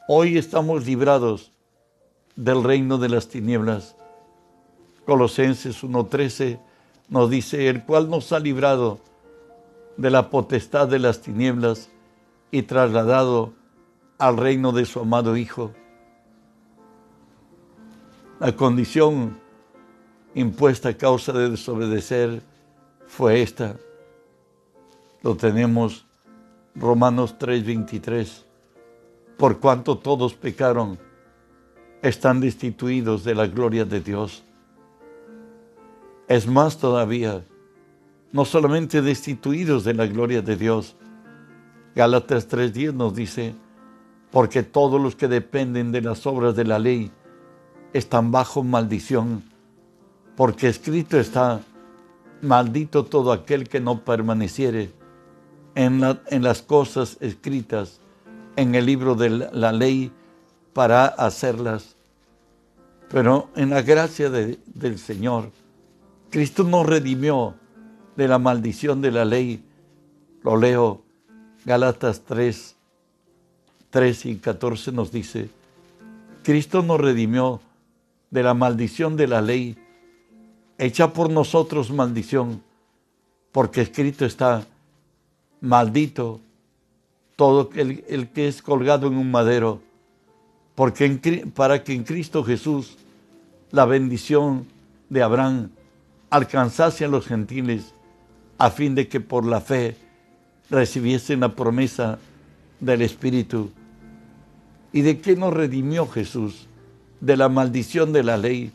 Hoy 0.07 0.37
estamos 0.37 0.85
librados 0.85 1.51
del 2.35 2.63
reino 2.63 2.97
de 2.97 3.09
las 3.09 3.27
tinieblas. 3.27 3.95
Colosenses 5.05 5.83
1.13 5.83 6.59
nos 7.09 7.29
dice, 7.29 7.67
el 7.67 7.83
cual 7.83 8.09
nos 8.09 8.31
ha 8.31 8.39
librado 8.39 8.99
de 9.97 10.09
la 10.09 10.29
potestad 10.29 10.87
de 10.87 10.99
las 10.99 11.21
tinieblas 11.21 11.89
y 12.51 12.63
trasladado 12.63 13.53
al 14.17 14.37
reino 14.37 14.71
de 14.71 14.85
su 14.85 14.99
amado 14.99 15.35
Hijo. 15.37 15.73
La 18.39 18.55
condición 18.55 19.39
impuesta 20.33 20.89
a 20.89 20.97
causa 20.97 21.31
de 21.31 21.49
desobedecer 21.49 22.41
fue 23.07 23.41
esta. 23.41 23.77
Lo 25.25 25.35
tenemos 25.35 26.05
Romanos 26.75 27.39
3:23. 27.39 28.45
Por 29.39 29.59
cuanto 29.59 29.97
todos 29.97 30.35
pecaron, 30.35 30.99
están 32.03 32.39
destituidos 32.39 33.23
de 33.23 33.33
la 33.33 33.47
gloria 33.47 33.85
de 33.85 34.01
Dios. 34.01 34.43
Es 36.27 36.45
más 36.45 36.77
todavía, 36.77 37.43
no 38.31 38.45
solamente 38.45 39.01
destituidos 39.01 39.83
de 39.83 39.95
la 39.95 40.05
gloria 40.05 40.43
de 40.43 40.57
Dios. 40.57 40.95
Gálatas 41.95 42.47
3:10 42.47 42.93
nos 42.93 43.15
dice, 43.15 43.55
porque 44.29 44.61
todos 44.61 45.01
los 45.01 45.15
que 45.15 45.27
dependen 45.27 45.91
de 45.91 46.01
las 46.01 46.27
obras 46.27 46.55
de 46.55 46.65
la 46.65 46.77
ley 46.77 47.11
están 47.93 48.29
bajo 48.29 48.61
maldición 48.63 49.41
porque 50.35 50.67
escrito 50.67 51.17
está, 51.17 51.61
maldito 52.41 53.05
todo 53.05 53.31
aquel 53.31 53.67
que 53.67 53.79
no 53.79 54.03
permaneciere 54.03 55.04
en, 55.75 56.01
las 56.43 56.61
cosas 56.61 57.17
escritas 57.19 57.99
en 58.55 58.73
el 58.75 58.85
libro 58.85 59.15
de 59.15 59.29
la 59.29 59.71
ley 59.71 60.11
para 60.73 61.05
hacerlas. 61.05 61.95
Pero 63.09 63.49
en 63.55 63.69
la 63.69 63.81
gracia 63.81 64.29
del 64.29 64.97
Señor, 64.97 65.51
Cristo 66.31 66.63
nos 66.63 66.85
redimió 66.85 67.55
de 68.15 68.27
la 68.27 68.39
maldición 68.39 69.01
de 69.01 69.11
la 69.11 69.25
ley. 69.25 69.63
Lo 70.43 70.57
leo, 70.57 71.01
Galatas 71.65 72.21
3, 72.25 72.75
3 73.89 74.25
y 74.25 74.35
14 74.37 74.91
nos 74.91 75.11
dice, 75.11 75.49
Cristo 76.43 76.81
nos 76.81 76.99
redimió 76.99 77.61
de 78.31 78.43
la 78.43 78.53
maldición 78.53 79.15
de 79.15 79.27
la 79.27 79.41
ley 79.41 79.77
hecha 80.77 81.13
por 81.13 81.29
nosotros 81.29 81.91
maldición, 81.91 82.61
porque 83.51 83.81
escrito 83.81 84.25
está, 84.25 84.65
maldito 85.61 86.41
todo 87.35 87.69
el, 87.75 88.03
el 88.07 88.29
que 88.29 88.47
es 88.47 88.61
colgado 88.61 89.07
en 89.07 89.17
un 89.17 89.29
madero, 89.31 89.81
porque 90.73 91.43
para 91.53 91.83
que 91.83 91.93
en 91.93 92.03
Cristo 92.03 92.43
Jesús 92.43 92.97
la 93.71 93.85
bendición 93.85 94.65
de 95.09 95.21
Abraham 95.21 95.69
alcanzase 96.29 97.05
a 97.05 97.07
los 97.07 97.25
gentiles, 97.27 97.93
a 98.57 98.69
fin 98.69 98.95
de 98.95 99.07
que 99.07 99.19
por 99.19 99.45
la 99.45 99.61
fe 99.61 99.97
recibiesen 100.69 101.41
la 101.41 101.55
promesa 101.55 102.19
del 102.79 103.01
Espíritu. 103.01 103.71
¿Y 104.93 105.01
de 105.01 105.19
qué 105.19 105.35
nos 105.35 105.53
redimió 105.53 106.07
Jesús? 106.07 106.67
De 107.19 107.35
la 107.37 107.49
maldición 107.49 108.13
de 108.13 108.23
la 108.23 108.37
ley. 108.37 108.71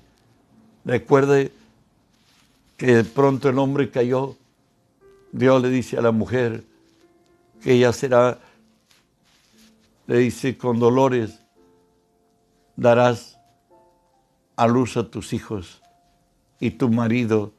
Recuerde 0.84 1.52
que 2.76 2.96
de 2.96 3.04
pronto 3.04 3.48
el 3.48 3.58
hombre 3.58 3.90
cayó, 3.90 4.36
Dios 5.32 5.62
le 5.62 5.70
dice 5.70 5.96
a 5.96 6.02
la 6.02 6.12
mujer 6.12 6.64
que 7.62 7.74
ella 7.74 7.92
será, 7.92 8.38
le 10.06 10.18
dice, 10.18 10.56
con 10.56 10.78
dolores 10.78 11.40
darás 12.76 13.38
a 14.56 14.66
luz 14.66 14.96
a 14.96 15.10
tus 15.10 15.32
hijos 15.32 15.80
y 16.58 16.72
tu 16.72 16.88
marido 16.88 17.52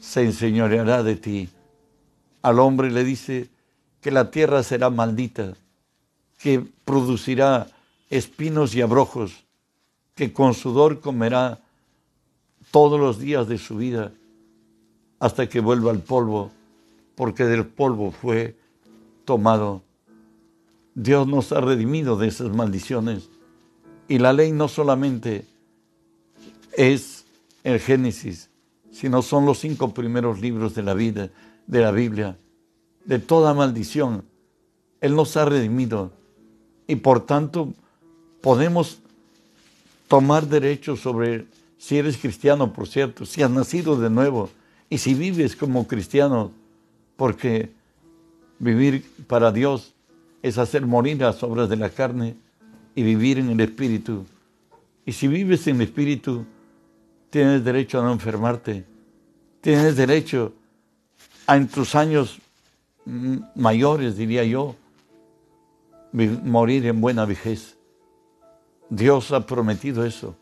se 0.00 0.22
enseñoreará 0.22 1.02
de 1.02 1.16
ti. 1.16 1.48
Al 2.42 2.58
hombre 2.58 2.90
le 2.90 3.04
dice 3.04 3.48
que 4.00 4.10
la 4.10 4.30
tierra 4.30 4.62
será 4.62 4.90
maldita, 4.90 5.54
que 6.38 6.64
producirá 6.84 7.66
espinos 8.10 8.74
y 8.74 8.82
abrojos, 8.82 9.44
que 10.14 10.32
con 10.32 10.54
sudor 10.54 11.00
comerá 11.00 11.60
todos 12.70 13.00
los 13.00 13.18
días 13.18 13.48
de 13.48 13.58
su 13.58 13.76
vida 13.76 14.12
hasta 15.18 15.48
que 15.48 15.60
vuelva 15.60 15.90
al 15.90 16.00
polvo, 16.00 16.52
porque 17.14 17.44
del 17.44 17.66
polvo 17.66 18.10
fue 18.10 18.56
tomado. 19.26 19.82
Dios 20.94 21.26
nos 21.26 21.52
ha 21.52 21.60
redimido 21.60 22.16
de 22.16 22.28
esas 22.28 22.48
maldiciones. 22.48 23.28
Y 24.08 24.18
la 24.18 24.32
ley 24.32 24.52
no 24.52 24.68
solamente 24.68 25.44
es 26.72 27.26
el 27.64 27.80
Génesis, 27.80 28.48
sino 28.90 29.20
son 29.20 29.44
los 29.44 29.58
cinco 29.58 29.92
primeros 29.92 30.40
libros 30.40 30.74
de 30.74 30.82
la 30.82 30.94
vida, 30.94 31.28
de 31.66 31.80
la 31.80 31.90
Biblia, 31.90 32.38
de 33.04 33.18
toda 33.18 33.52
maldición. 33.52 34.24
Él 35.02 35.14
nos 35.14 35.36
ha 35.36 35.44
redimido 35.44 36.12
y 36.86 36.96
por 36.96 37.26
tanto 37.26 37.74
podemos 38.40 39.00
tomar 40.08 40.46
derechos 40.46 41.00
sobre, 41.00 41.46
si 41.78 41.98
eres 41.98 42.16
cristiano, 42.16 42.72
por 42.72 42.86
cierto, 42.86 43.26
si 43.26 43.42
has 43.42 43.50
nacido 43.50 44.00
de 44.00 44.08
nuevo, 44.08 44.50
y 44.88 44.98
si 44.98 45.14
vives 45.14 45.56
como 45.56 45.86
cristiano, 45.86 46.52
porque 47.16 47.70
vivir 48.58 49.04
para 49.26 49.52
Dios 49.52 49.94
es 50.42 50.58
hacer 50.58 50.86
morir 50.86 51.18
las 51.18 51.42
obras 51.42 51.68
de 51.68 51.76
la 51.76 51.90
carne 51.90 52.36
y 52.94 53.02
vivir 53.02 53.38
en 53.38 53.50
el 53.50 53.60
Espíritu. 53.60 54.24
Y 55.04 55.12
si 55.12 55.28
vives 55.28 55.66
en 55.66 55.76
el 55.76 55.82
Espíritu, 55.82 56.44
tienes 57.30 57.64
derecho 57.64 58.00
a 58.00 58.04
no 58.04 58.12
enfermarte. 58.12 58.84
Tienes 59.60 59.96
derecho 59.96 60.52
a 61.46 61.56
en 61.56 61.68
tus 61.68 61.94
años 61.94 62.38
mayores, 63.54 64.16
diría 64.16 64.44
yo, 64.44 64.74
morir 66.12 66.86
en 66.86 67.00
buena 67.00 67.24
vejez. 67.24 67.76
Dios 68.88 69.32
ha 69.32 69.44
prometido 69.46 70.04
eso. 70.04 70.36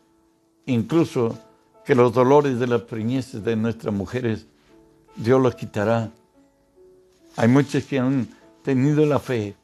Incluso 0.67 1.39
que 1.85 1.95
los 1.95 2.13
dolores 2.13 2.59
de 2.59 2.67
las 2.67 2.83
preñeces 2.83 3.45
de 3.45 3.57
nuestras 3.57 3.95
mujeres, 3.95 4.47
Dios 5.17 5.41
los 5.41 5.55
quitará. 5.55 6.11
Hay 7.37 7.49
muchos 7.49 7.85
que 7.85 7.99
han 7.99 8.29
tenido 8.63 9.05
la 9.07 9.19
fe 9.19 9.55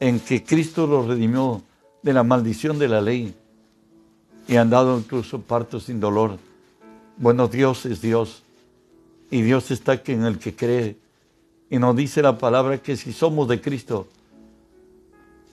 en 0.00 0.20
que 0.20 0.44
Cristo 0.44 0.86
los 0.86 1.06
redimió 1.06 1.62
de 2.02 2.12
la 2.12 2.22
maldición 2.22 2.78
de 2.78 2.88
la 2.88 3.00
ley 3.00 3.34
y 4.46 4.56
han 4.56 4.70
dado 4.70 4.98
incluso 4.98 5.40
partos 5.40 5.84
sin 5.84 6.00
dolor. 6.00 6.38
Bueno, 7.16 7.48
Dios 7.48 7.86
es 7.86 8.00
Dios 8.00 8.42
y 9.30 9.42
Dios 9.42 9.70
está 9.70 10.00
en 10.06 10.24
el 10.24 10.38
que 10.38 10.54
cree. 10.54 10.96
Y 11.70 11.78
nos 11.78 11.94
dice 11.96 12.22
la 12.22 12.38
palabra 12.38 12.78
que 12.78 12.96
si 12.96 13.12
somos 13.12 13.48
de 13.48 13.60
Cristo, 13.60 14.08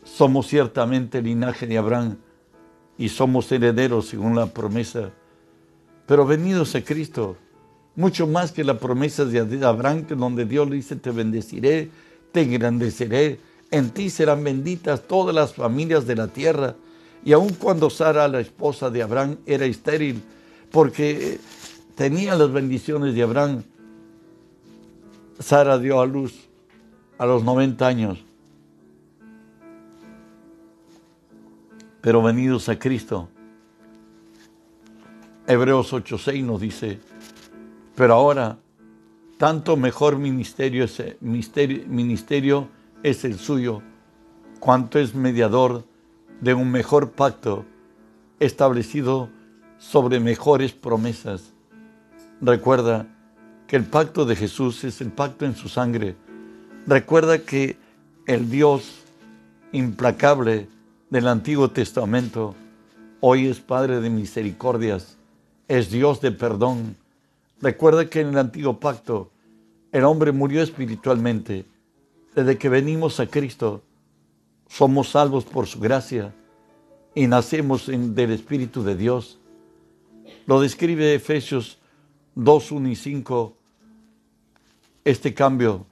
somos 0.03 0.47
ciertamente 0.47 1.17
el 1.17 1.25
linaje 1.25 1.67
de 1.67 1.77
Abraham 1.77 2.17
y 2.97 3.09
somos 3.09 3.51
herederos 3.51 4.07
según 4.07 4.35
la 4.35 4.47
promesa 4.47 5.11
pero 6.05 6.25
venidos 6.25 6.75
a 6.75 6.83
Cristo, 6.83 7.37
mucho 7.95 8.27
más 8.27 8.51
que 8.51 8.63
la 8.63 8.77
promesa 8.77 9.25
de 9.25 9.65
Abraham, 9.65 10.05
donde 10.09 10.45
Dios 10.45 10.69
le 10.69 10.75
dice, 10.77 10.95
te 10.95 11.11
bendeciré, 11.11 11.89
te 12.31 12.41
engrandeceré, 12.41 13.39
en 13.71 13.89
ti 13.89 14.09
serán 14.09 14.43
benditas 14.43 15.01
todas 15.07 15.33
las 15.33 15.53
familias 15.53 16.05
de 16.05 16.15
la 16.15 16.27
tierra. 16.27 16.75
Y 17.23 17.33
aun 17.33 17.53
cuando 17.53 17.89
Sara, 17.89 18.27
la 18.27 18.39
esposa 18.39 18.89
de 18.89 19.01
Abraham, 19.01 19.37
era 19.45 19.65
estéril, 19.65 20.21
porque 20.71 21.39
tenía 21.95 22.35
las 22.35 22.51
bendiciones 22.51 23.15
de 23.15 23.23
Abraham, 23.23 23.63
Sara 25.39 25.77
dio 25.77 25.99
a 25.99 26.05
luz 26.05 26.33
a 27.17 27.25
los 27.25 27.43
90 27.43 27.87
años. 27.87 28.23
Pero 32.01 32.21
venidos 32.21 32.69
a 32.69 32.77
Cristo, 32.77 33.29
Hebreos 35.47 35.91
8:6 35.91 36.43
nos 36.43 36.61
dice, 36.61 36.99
pero 37.95 38.13
ahora 38.13 38.57
tanto 39.37 39.75
mejor 39.75 40.17
ministerio 40.17 40.85
es, 40.85 41.01
ministerio 41.21 42.69
es 43.03 43.25
el 43.25 43.37
suyo, 43.37 43.81
cuanto 44.59 44.99
es 44.99 45.13
mediador 45.13 45.83
de 46.41 46.53
un 46.53 46.71
mejor 46.71 47.11
pacto 47.11 47.65
establecido 48.39 49.29
sobre 49.77 50.19
mejores 50.19 50.71
promesas. 50.71 51.53
Recuerda 52.41 53.07
que 53.67 53.75
el 53.75 53.85
pacto 53.85 54.25
de 54.25 54.35
Jesús 54.35 54.83
es 54.83 55.01
el 55.01 55.11
pacto 55.11 55.45
en 55.45 55.55
su 55.55 55.69
sangre. 55.69 56.15
Recuerda 56.85 57.39
que 57.39 57.77
el 58.27 58.49
Dios 58.49 59.01
implacable 59.71 60.67
del 61.09 61.27
Antiguo 61.27 61.69
Testamento 61.71 62.55
hoy 63.19 63.47
es 63.47 63.59
Padre 63.59 64.01
de 64.01 64.09
misericordias, 64.09 65.17
es 65.67 65.89
Dios 65.89 66.21
de 66.21 66.31
perdón. 66.31 66.95
Recuerda 67.61 68.09
que 68.09 68.21
en 68.21 68.29
el 68.29 68.37
Antiguo 68.37 68.79
Pacto 68.79 69.31
el 69.91 70.03
hombre 70.03 70.31
murió 70.31 70.61
espiritualmente. 70.61 71.65
Desde 72.35 72.57
que 72.57 72.67
venimos 72.67 73.19
a 73.19 73.27
Cristo, 73.27 73.81
somos 74.67 75.09
salvos 75.09 75.45
por 75.45 75.67
su 75.67 75.79
gracia 75.79 76.33
y 77.13 77.27
nacemos 77.27 77.87
del 77.87 78.31
Espíritu 78.31 78.83
de 78.83 78.95
Dios. 78.95 79.39
Lo 80.45 80.59
describe 80.59 81.15
Efesios 81.15 81.79
2, 82.35 82.71
1 82.73 82.89
y 82.89 82.95
5, 82.95 83.53
este 85.05 85.33
cambio 85.33 85.85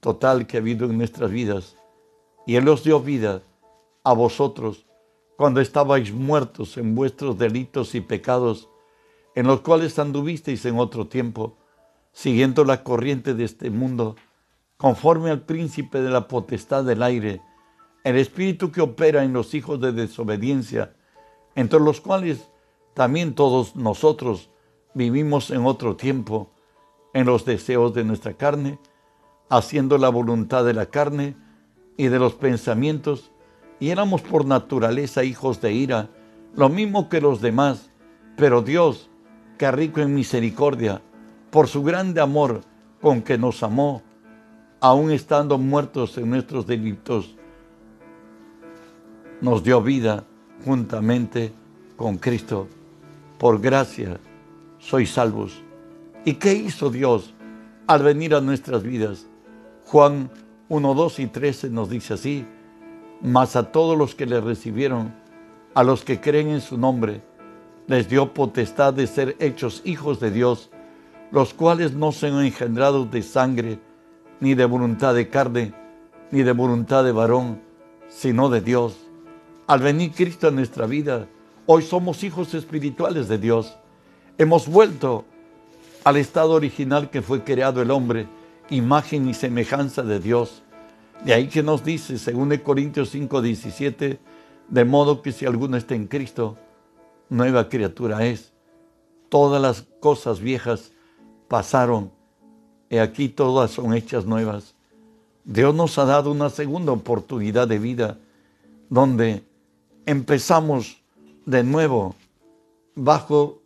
total 0.00 0.46
que 0.46 0.56
ha 0.56 0.60
habido 0.60 0.86
en 0.86 0.98
nuestras 0.98 1.30
vidas. 1.30 1.76
Y 2.46 2.56
Él 2.56 2.68
os 2.68 2.82
dio 2.82 3.00
vida 3.00 3.42
a 4.02 4.12
vosotros 4.12 4.84
cuando 5.36 5.60
estabais 5.60 6.12
muertos 6.12 6.76
en 6.76 6.94
vuestros 6.94 7.38
delitos 7.38 7.94
y 7.94 8.00
pecados, 8.00 8.68
en 9.34 9.46
los 9.46 9.60
cuales 9.60 9.98
anduvisteis 9.98 10.64
en 10.64 10.78
otro 10.78 11.06
tiempo, 11.08 11.56
siguiendo 12.12 12.64
la 12.64 12.82
corriente 12.84 13.34
de 13.34 13.44
este 13.44 13.70
mundo, 13.70 14.16
conforme 14.76 15.30
al 15.30 15.42
príncipe 15.42 16.00
de 16.00 16.10
la 16.10 16.28
potestad 16.28 16.84
del 16.84 17.02
aire, 17.02 17.40
el 18.04 18.16
espíritu 18.16 18.70
que 18.70 18.80
opera 18.80 19.24
en 19.24 19.32
los 19.32 19.54
hijos 19.54 19.80
de 19.80 19.92
desobediencia, 19.92 20.94
entre 21.54 21.80
los 21.80 22.00
cuales 22.00 22.48
también 22.94 23.34
todos 23.34 23.76
nosotros 23.76 24.50
vivimos 24.94 25.50
en 25.50 25.66
otro 25.66 25.96
tiempo, 25.96 26.50
en 27.12 27.26
los 27.26 27.44
deseos 27.44 27.94
de 27.94 28.04
nuestra 28.04 28.34
carne, 28.34 28.78
haciendo 29.48 29.98
la 29.98 30.08
voluntad 30.08 30.64
de 30.64 30.74
la 30.74 30.86
carne 30.86 31.36
y 31.96 32.08
de 32.08 32.18
los 32.18 32.34
pensamientos, 32.34 33.32
y 33.80 33.90
éramos 33.90 34.22
por 34.22 34.44
naturaleza 34.44 35.24
hijos 35.24 35.60
de 35.60 35.72
ira, 35.72 36.10
lo 36.54 36.68
mismo 36.68 37.08
que 37.08 37.20
los 37.20 37.40
demás, 37.40 37.90
pero 38.36 38.62
Dios, 38.62 39.10
que 39.58 39.70
rico 39.70 40.00
en 40.00 40.14
misericordia, 40.14 41.00
por 41.50 41.68
su 41.68 41.82
grande 41.82 42.20
amor 42.20 42.62
con 43.00 43.22
que 43.22 43.38
nos 43.38 43.62
amó, 43.62 44.02
aun 44.80 45.10
estando 45.10 45.58
muertos 45.58 46.18
en 46.18 46.30
nuestros 46.30 46.66
delitos, 46.66 47.36
nos 49.40 49.62
dio 49.62 49.80
vida 49.82 50.24
juntamente 50.64 51.52
con 51.96 52.18
Cristo. 52.18 52.66
Por 53.38 53.60
gracia 53.60 54.18
sois 54.78 55.10
salvos. 55.10 55.62
¿Y 56.24 56.34
qué 56.34 56.54
hizo 56.54 56.90
Dios 56.90 57.34
al 57.86 58.02
venir 58.02 58.34
a 58.34 58.40
nuestras 58.40 58.82
vidas? 58.82 59.26
Juan 59.86 60.30
1, 60.68 60.94
2 60.94 61.18
y 61.20 61.26
13 61.26 61.70
nos 61.70 61.90
dice 61.90 62.14
así, 62.14 62.46
mas 63.20 63.56
a 63.56 63.70
todos 63.70 63.96
los 63.96 64.14
que 64.14 64.26
le 64.26 64.40
recibieron, 64.40 65.14
a 65.74 65.82
los 65.82 66.04
que 66.04 66.20
creen 66.20 66.48
en 66.48 66.60
su 66.60 66.78
nombre, 66.78 67.22
les 67.86 68.08
dio 68.08 68.32
potestad 68.32 68.94
de 68.94 69.06
ser 69.06 69.36
hechos 69.40 69.82
hijos 69.84 70.20
de 70.20 70.30
Dios, 70.30 70.70
los 71.30 71.52
cuales 71.52 71.92
no 71.92 72.12
se 72.12 72.28
han 72.28 72.44
engendrado 72.44 73.04
de 73.04 73.22
sangre, 73.22 73.78
ni 74.40 74.54
de 74.54 74.64
voluntad 74.64 75.14
de 75.14 75.28
carne, 75.28 75.74
ni 76.30 76.42
de 76.42 76.52
voluntad 76.52 77.04
de 77.04 77.12
varón, 77.12 77.60
sino 78.08 78.48
de 78.48 78.60
Dios. 78.60 78.96
Al 79.66 79.80
venir 79.80 80.12
Cristo 80.12 80.48
a 80.48 80.50
nuestra 80.50 80.86
vida, 80.86 81.26
hoy 81.66 81.82
somos 81.82 82.22
hijos 82.24 82.54
espirituales 82.54 83.28
de 83.28 83.38
Dios. 83.38 83.76
Hemos 84.38 84.68
vuelto 84.68 85.24
al 86.04 86.16
estado 86.16 86.52
original 86.52 87.10
que 87.10 87.22
fue 87.22 87.44
creado 87.44 87.80
el 87.82 87.90
hombre, 87.90 88.28
imagen 88.70 89.28
y 89.28 89.34
semejanza 89.34 90.02
de 90.02 90.20
Dios. 90.20 90.62
De 91.24 91.32
ahí 91.32 91.48
que 91.48 91.62
nos 91.62 91.84
dice, 91.84 92.18
según 92.18 92.54
Corintios 92.58 93.10
5, 93.10 93.40
17, 93.40 94.18
de 94.68 94.84
modo 94.84 95.22
que 95.22 95.32
si 95.32 95.46
alguno 95.46 95.76
está 95.76 95.94
en 95.94 96.06
Cristo, 96.06 96.58
nueva 97.28 97.68
criatura 97.68 98.24
es. 98.26 98.52
Todas 99.28 99.60
las 99.60 99.82
cosas 100.00 100.40
viejas 100.40 100.92
pasaron, 101.48 102.10
y 102.88 102.98
aquí 102.98 103.28
todas 103.28 103.70
son 103.70 103.94
hechas 103.94 104.26
nuevas. 104.26 104.74
Dios 105.44 105.74
nos 105.74 105.98
ha 105.98 106.04
dado 106.04 106.30
una 106.30 106.50
segunda 106.50 106.92
oportunidad 106.92 107.68
de 107.68 107.78
vida, 107.78 108.18
donde 108.88 109.44
empezamos 110.06 111.02
de 111.44 111.62
nuevo 111.62 112.14
bajo 112.94 113.60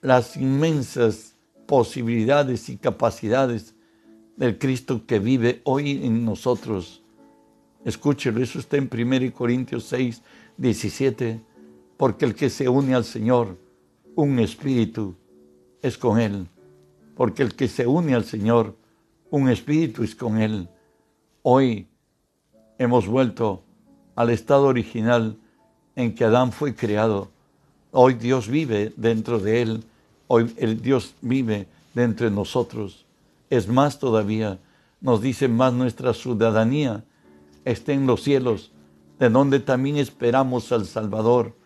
las 0.00 0.36
inmensas 0.36 1.36
posibilidades 1.66 2.68
y 2.68 2.76
capacidades 2.76 3.74
del 4.36 4.58
Cristo 4.58 5.02
que 5.06 5.18
vive 5.18 5.60
hoy 5.64 6.04
en 6.04 6.24
nosotros. 6.24 7.02
Escúchelo, 7.84 8.42
eso 8.42 8.58
está 8.58 8.76
en 8.76 8.90
1 8.92 9.32
Corintios 9.32 9.84
6, 9.84 10.22
17, 10.56 11.40
porque 12.02 12.24
el 12.24 12.34
que 12.34 12.50
se 12.50 12.68
une 12.68 12.96
al 12.96 13.04
Señor, 13.04 13.56
un 14.16 14.40
espíritu, 14.40 15.14
es 15.82 15.96
con 15.96 16.18
Él. 16.18 16.48
Porque 17.14 17.44
el 17.44 17.54
que 17.54 17.68
se 17.68 17.86
une 17.86 18.12
al 18.16 18.24
Señor, 18.24 18.74
un 19.30 19.48
espíritu 19.48 20.02
es 20.02 20.16
con 20.16 20.38
Él. 20.38 20.68
Hoy 21.42 21.86
hemos 22.76 23.06
vuelto 23.06 23.62
al 24.16 24.30
estado 24.30 24.64
original 24.64 25.36
en 25.94 26.12
que 26.12 26.24
Adán 26.24 26.50
fue 26.50 26.74
creado. 26.74 27.30
Hoy 27.92 28.14
Dios 28.14 28.48
vive 28.48 28.92
dentro 28.96 29.38
de 29.38 29.62
él, 29.62 29.84
hoy 30.26 30.52
el 30.56 30.82
Dios 30.82 31.14
vive 31.20 31.68
dentro 31.94 32.28
de 32.28 32.34
nosotros. 32.34 33.06
Es 33.48 33.68
más 33.68 34.00
todavía, 34.00 34.58
nos 35.00 35.22
dice 35.22 35.46
más 35.46 35.72
nuestra 35.72 36.14
ciudadanía 36.14 37.04
está 37.64 37.92
en 37.92 38.08
los 38.08 38.24
cielos, 38.24 38.72
de 39.20 39.30
donde 39.30 39.60
también 39.60 39.98
esperamos 39.98 40.72
al 40.72 40.84
Salvador, 40.86 41.61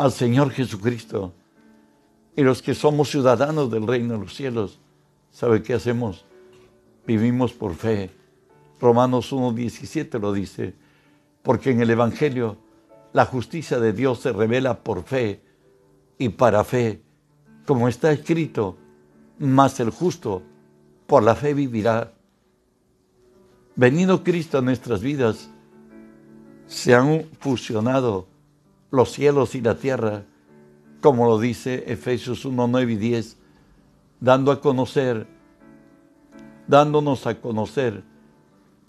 al 0.00 0.12
Señor 0.12 0.50
Jesucristo. 0.50 1.34
Y 2.34 2.42
los 2.42 2.62
que 2.62 2.74
somos 2.74 3.10
ciudadanos 3.10 3.70
del 3.70 3.86
reino 3.86 4.14
de 4.14 4.20
los 4.20 4.34
cielos, 4.34 4.80
¿sabe 5.30 5.62
qué 5.62 5.74
hacemos? 5.74 6.24
Vivimos 7.06 7.52
por 7.52 7.74
fe. 7.74 8.10
Romanos 8.80 9.30
1.17 9.30 10.18
lo 10.18 10.32
dice 10.32 10.74
porque 11.42 11.72
en 11.72 11.82
el 11.82 11.90
Evangelio 11.90 12.56
la 13.12 13.26
justicia 13.26 13.78
de 13.78 13.92
Dios 13.92 14.20
se 14.20 14.32
revela 14.32 14.82
por 14.82 15.02
fe 15.02 15.42
y 16.16 16.30
para 16.30 16.64
fe, 16.64 17.02
como 17.66 17.86
está 17.86 18.10
escrito, 18.10 18.78
mas 19.38 19.80
el 19.80 19.90
justo 19.90 20.42
por 21.06 21.22
la 21.22 21.34
fe 21.34 21.52
vivirá. 21.52 22.14
Venido 23.76 24.24
Cristo 24.24 24.56
a 24.56 24.62
nuestras 24.62 25.02
vidas, 25.02 25.50
se 26.66 26.94
han 26.94 27.26
fusionado 27.38 28.29
los 28.90 29.12
cielos 29.12 29.54
y 29.54 29.60
la 29.60 29.76
tierra, 29.76 30.24
como 31.00 31.26
lo 31.26 31.38
dice 31.38 31.84
Efesios 31.86 32.44
1, 32.44 32.66
9 32.66 32.92
y 32.92 32.96
10, 32.96 33.36
dando 34.20 34.52
a 34.52 34.60
conocer, 34.60 35.26
dándonos 36.66 37.26
a 37.26 37.40
conocer 37.40 38.02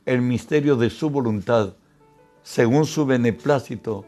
el 0.06 0.22
misterio 0.22 0.76
de 0.76 0.90
su 0.90 1.10
voluntad 1.10 1.76
según 2.44 2.86
su 2.86 3.06
beneplácito, 3.06 4.06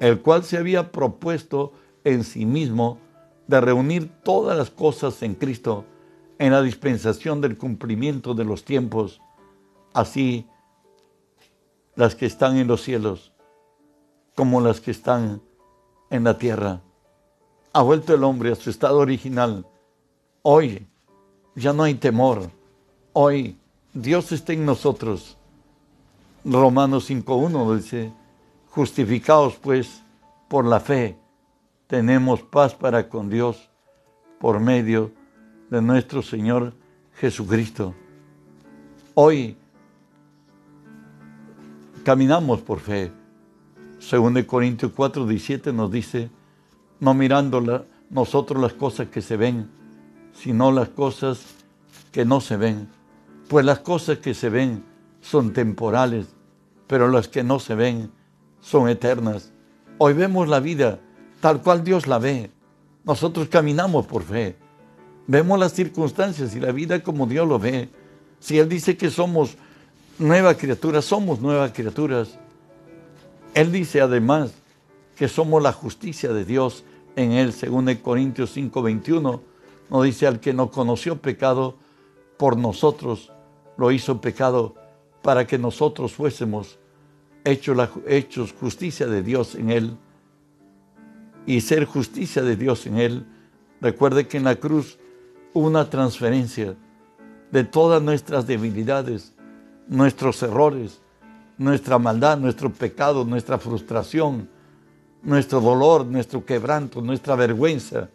el 0.00 0.20
cual 0.20 0.42
se 0.42 0.56
había 0.56 0.90
propuesto 0.90 1.72
en 2.04 2.24
sí 2.24 2.46
mismo 2.46 2.98
de 3.46 3.60
reunir 3.60 4.10
todas 4.24 4.56
las 4.56 4.70
cosas 4.70 5.22
en 5.22 5.34
Cristo 5.34 5.84
en 6.38 6.52
la 6.52 6.62
dispensación 6.62 7.40
del 7.40 7.56
cumplimiento 7.56 8.34
de 8.34 8.44
los 8.44 8.64
tiempos, 8.64 9.20
así 9.92 10.48
las 11.94 12.14
que 12.14 12.26
están 12.26 12.56
en 12.56 12.66
los 12.66 12.82
cielos 12.82 13.31
como 14.34 14.60
las 14.60 14.80
que 14.80 14.90
están 14.90 15.42
en 16.10 16.24
la 16.24 16.38
tierra. 16.38 16.80
Ha 17.72 17.82
vuelto 17.82 18.14
el 18.14 18.24
hombre 18.24 18.52
a 18.52 18.56
su 18.56 18.70
estado 18.70 18.98
original. 18.98 19.66
Hoy 20.42 20.86
ya 21.54 21.72
no 21.72 21.82
hay 21.84 21.94
temor. 21.94 22.50
Hoy 23.12 23.58
Dios 23.92 24.32
está 24.32 24.52
en 24.52 24.64
nosotros 24.64 25.36
Romanos 26.44 27.08
5.1 27.08 27.76
dice, 27.76 28.12
justificados 28.70 29.54
pues 29.56 30.02
por 30.48 30.64
la 30.64 30.80
fe, 30.80 31.16
tenemos 31.86 32.42
paz 32.42 32.74
para 32.74 33.08
con 33.08 33.28
Dios 33.28 33.70
por 34.40 34.58
medio 34.58 35.12
de 35.70 35.80
nuestro 35.80 36.20
Señor 36.20 36.74
Jesucristo. 37.14 37.94
Hoy 39.14 39.56
caminamos 42.02 42.60
por 42.60 42.80
fe. 42.80 43.12
Según 44.02 44.34
de 44.34 44.44
Corintios 44.44 44.90
4, 44.96 45.26
17 45.26 45.72
nos 45.72 45.90
dice, 45.90 46.28
no 46.98 47.14
mirando 47.14 47.86
nosotros 48.10 48.60
las 48.60 48.72
cosas 48.72 49.08
que 49.08 49.22
se 49.22 49.36
ven, 49.36 49.70
sino 50.34 50.72
las 50.72 50.88
cosas 50.88 51.44
que 52.10 52.24
no 52.24 52.40
se 52.40 52.56
ven. 52.56 52.88
Pues 53.48 53.64
las 53.64 53.78
cosas 53.78 54.18
que 54.18 54.34
se 54.34 54.48
ven 54.48 54.82
son 55.20 55.52
temporales, 55.52 56.26
pero 56.88 57.08
las 57.08 57.28
que 57.28 57.44
no 57.44 57.60
se 57.60 57.76
ven 57.76 58.10
son 58.60 58.88
eternas. 58.88 59.52
Hoy 59.98 60.14
vemos 60.14 60.48
la 60.48 60.58
vida 60.58 60.98
tal 61.40 61.62
cual 61.62 61.84
Dios 61.84 62.08
la 62.08 62.18
ve. 62.18 62.50
Nosotros 63.04 63.48
caminamos 63.48 64.06
por 64.06 64.24
fe. 64.24 64.56
Vemos 65.28 65.60
las 65.60 65.74
circunstancias 65.74 66.56
y 66.56 66.60
la 66.60 66.72
vida 66.72 67.04
como 67.04 67.26
Dios 67.28 67.46
lo 67.46 67.60
ve. 67.60 67.88
Si 68.40 68.58
Él 68.58 68.68
dice 68.68 68.96
que 68.96 69.10
somos 69.10 69.56
nuevas 70.18 70.56
criaturas, 70.56 71.04
somos 71.04 71.40
nuevas 71.40 71.70
criaturas. 71.70 72.40
Él 73.54 73.70
dice 73.70 74.00
además 74.00 74.54
que 75.16 75.28
somos 75.28 75.62
la 75.62 75.72
justicia 75.72 76.32
de 76.32 76.44
Dios 76.44 76.84
en 77.16 77.32
Él, 77.32 77.52
según 77.52 77.88
el 77.88 78.00
Corintios 78.00 78.56
5:21, 78.56 79.42
nos 79.90 80.04
dice 80.04 80.26
al 80.26 80.40
que 80.40 80.54
no 80.54 80.70
conoció 80.70 81.20
pecado 81.20 81.76
por 82.38 82.56
nosotros, 82.56 83.30
lo 83.76 83.90
hizo 83.90 84.20
pecado 84.20 84.74
para 85.22 85.46
que 85.46 85.58
nosotros 85.58 86.14
fuésemos 86.14 86.78
hechos, 87.44 87.76
hechos 88.06 88.54
justicia 88.58 89.06
de 89.06 89.22
Dios 89.22 89.54
en 89.54 89.70
Él. 89.70 89.96
Y 91.44 91.60
ser 91.60 91.84
justicia 91.84 92.42
de 92.42 92.56
Dios 92.56 92.86
en 92.86 92.98
Él, 92.98 93.26
recuerde 93.80 94.28
que 94.28 94.38
en 94.38 94.44
la 94.44 94.56
cruz 94.56 94.98
una 95.52 95.90
transferencia 95.90 96.76
de 97.50 97.64
todas 97.64 98.02
nuestras 98.02 98.46
debilidades, 98.46 99.34
nuestros 99.88 100.42
errores, 100.42 101.02
nuestra 101.58 101.98
maldad, 101.98 102.38
nuestro 102.38 102.70
pecado, 102.72 103.24
nuestra 103.24 103.58
frustración, 103.58 104.48
nuestro 105.22 105.60
dolor, 105.60 106.06
nuestro 106.06 106.44
quebranto, 106.44 107.00
nuestra 107.00 107.36
vergüenza, 107.36 108.08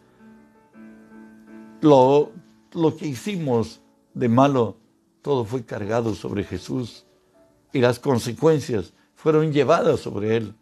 lo, 1.81 2.31
lo 2.73 2.95
que 2.95 3.07
hicimos 3.07 3.79
de 4.13 4.29
malo, 4.29 4.77
todo 5.21 5.45
fue 5.45 5.63
cargado 5.63 6.15
sobre 6.15 6.43
Jesús 6.43 7.05
y 7.73 7.79
las 7.79 7.99
consecuencias 7.99 8.93
fueron 9.15 9.51
llevadas 9.51 9.99
sobre 9.99 10.37
Él, 10.37 10.53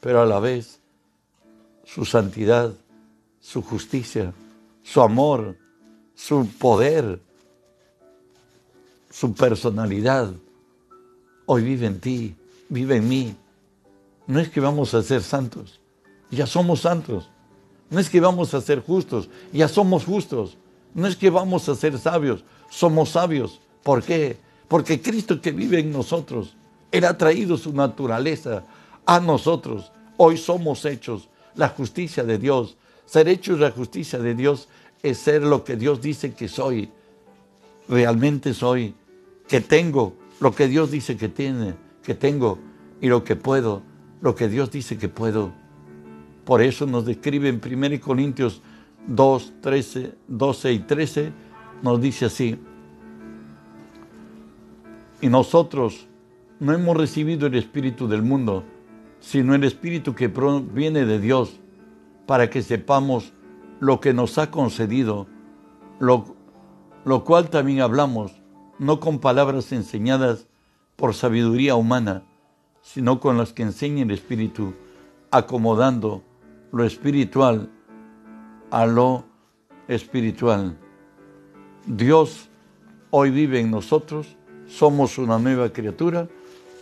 pero 0.00 0.20
a 0.20 0.26
la 0.26 0.40
vez 0.40 0.80
su 1.84 2.04
santidad, 2.04 2.72
su 3.40 3.62
justicia, 3.62 4.32
su 4.82 5.00
amor, 5.00 5.56
su 6.14 6.46
poder, 6.58 7.20
su 9.10 9.34
personalidad, 9.34 10.32
hoy 11.52 11.62
vive 11.62 11.86
en 11.86 12.00
ti, 12.00 12.34
vive 12.70 12.96
en 12.96 13.08
mí. 13.08 13.36
No 14.26 14.40
es 14.40 14.48
que 14.48 14.60
vamos 14.60 14.94
a 14.94 15.02
ser 15.02 15.22
santos, 15.22 15.80
ya 16.30 16.46
somos 16.46 16.80
santos. 16.80 17.28
No 17.90 18.00
es 18.00 18.08
que 18.08 18.20
vamos 18.20 18.54
a 18.54 18.62
ser 18.62 18.80
justos, 18.80 19.28
ya 19.52 19.68
somos 19.68 20.06
justos. 20.06 20.56
No 20.94 21.06
es 21.06 21.14
que 21.14 21.28
vamos 21.28 21.68
a 21.68 21.74
ser 21.74 21.98
sabios, 21.98 22.42
somos 22.70 23.10
sabios. 23.10 23.60
¿Por 23.82 24.02
qué? 24.02 24.38
Porque 24.66 25.02
Cristo 25.02 25.42
que 25.42 25.52
vive 25.52 25.80
en 25.80 25.92
nosotros, 25.92 26.56
Él 26.90 27.04
ha 27.04 27.18
traído 27.18 27.58
su 27.58 27.74
naturaleza 27.74 28.64
a 29.04 29.20
nosotros. 29.20 29.92
Hoy 30.16 30.38
somos 30.38 30.86
hechos 30.86 31.28
la 31.54 31.68
justicia 31.68 32.24
de 32.24 32.38
Dios. 32.38 32.78
Ser 33.04 33.28
hechos 33.28 33.60
la 33.60 33.72
justicia 33.72 34.18
de 34.18 34.34
Dios 34.34 34.68
es 35.02 35.18
ser 35.18 35.42
lo 35.42 35.64
que 35.64 35.76
Dios 35.76 36.00
dice 36.00 36.32
que 36.32 36.48
soy. 36.48 36.90
Realmente 37.88 38.54
soy. 38.54 38.94
Que 39.46 39.60
tengo 39.60 40.14
lo 40.42 40.52
que 40.52 40.66
Dios 40.66 40.90
dice 40.90 41.16
que 41.16 41.28
tiene, 41.28 41.76
que 42.02 42.16
tengo. 42.16 42.58
Y 43.00 43.06
lo 43.06 43.22
que 43.22 43.36
puedo, 43.36 43.82
lo 44.20 44.34
que 44.34 44.48
Dios 44.48 44.72
dice 44.72 44.98
que 44.98 45.08
puedo. 45.08 45.52
Por 46.44 46.62
eso 46.62 46.84
nos 46.84 47.06
describe 47.06 47.48
en 47.48 47.60
1 47.64 48.00
Corintios 48.00 48.60
2, 49.06 49.52
13, 49.60 50.14
12 50.26 50.72
y 50.72 50.78
13, 50.80 51.32
nos 51.82 52.00
dice 52.00 52.24
así. 52.24 52.58
Y 55.20 55.28
nosotros 55.28 56.08
no 56.58 56.72
hemos 56.72 56.96
recibido 56.96 57.46
el 57.46 57.54
Espíritu 57.54 58.08
del 58.08 58.22
mundo, 58.22 58.64
sino 59.20 59.54
el 59.54 59.62
Espíritu 59.62 60.16
que 60.16 60.28
proviene 60.28 61.06
de 61.06 61.20
Dios, 61.20 61.60
para 62.26 62.50
que 62.50 62.62
sepamos 62.62 63.32
lo 63.78 64.00
que 64.00 64.12
nos 64.12 64.38
ha 64.38 64.50
concedido, 64.50 65.28
lo, 66.00 66.34
lo 67.04 67.22
cual 67.22 67.48
también 67.48 67.80
hablamos, 67.80 68.41
no 68.78 69.00
con 69.00 69.18
palabras 69.18 69.72
enseñadas 69.72 70.46
por 70.96 71.14
sabiduría 71.14 71.74
humana, 71.74 72.22
sino 72.82 73.20
con 73.20 73.38
las 73.38 73.52
que 73.52 73.62
enseña 73.62 74.02
el 74.02 74.10
Espíritu, 74.10 74.74
acomodando 75.30 76.22
lo 76.72 76.84
espiritual 76.84 77.70
a 78.70 78.86
lo 78.86 79.24
espiritual. 79.88 80.76
Dios 81.86 82.48
hoy 83.10 83.30
vive 83.30 83.60
en 83.60 83.70
nosotros, 83.70 84.36
somos 84.66 85.18
una 85.18 85.38
nueva 85.38 85.70
criatura, 85.72 86.28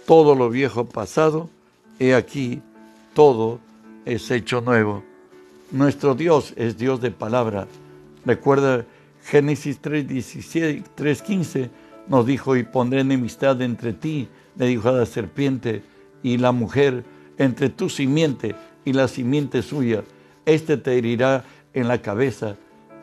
todo 0.06 0.34
lo 0.34 0.50
viejo 0.50 0.84
pasado, 0.86 1.50
he 1.98 2.14
aquí, 2.14 2.62
todo 3.14 3.58
es 4.04 4.30
hecho 4.30 4.60
nuevo. 4.60 5.02
Nuestro 5.72 6.14
Dios 6.14 6.52
es 6.56 6.76
Dios 6.78 7.00
de 7.00 7.10
palabra. 7.10 7.66
Recuerda 8.24 8.84
Génesis 9.22 9.80
3.15 9.82 11.70
nos 12.08 12.26
dijo, 12.26 12.56
y 12.56 12.64
pondré 12.64 13.00
enemistad 13.00 13.62
entre 13.62 13.92
ti, 13.92 14.28
le 14.56 14.66
dijo 14.66 14.88
a 14.88 14.92
la 14.92 15.06
serpiente, 15.06 15.82
y 16.22 16.38
la 16.38 16.52
mujer, 16.52 17.04
entre 17.38 17.68
tu 17.70 17.88
simiente 17.88 18.54
y 18.84 18.92
la 18.92 19.08
simiente 19.08 19.62
suya. 19.62 20.04
Este 20.44 20.76
te 20.76 20.98
herirá 20.98 21.44
en 21.72 21.88
la 21.88 22.02
cabeza 22.02 22.56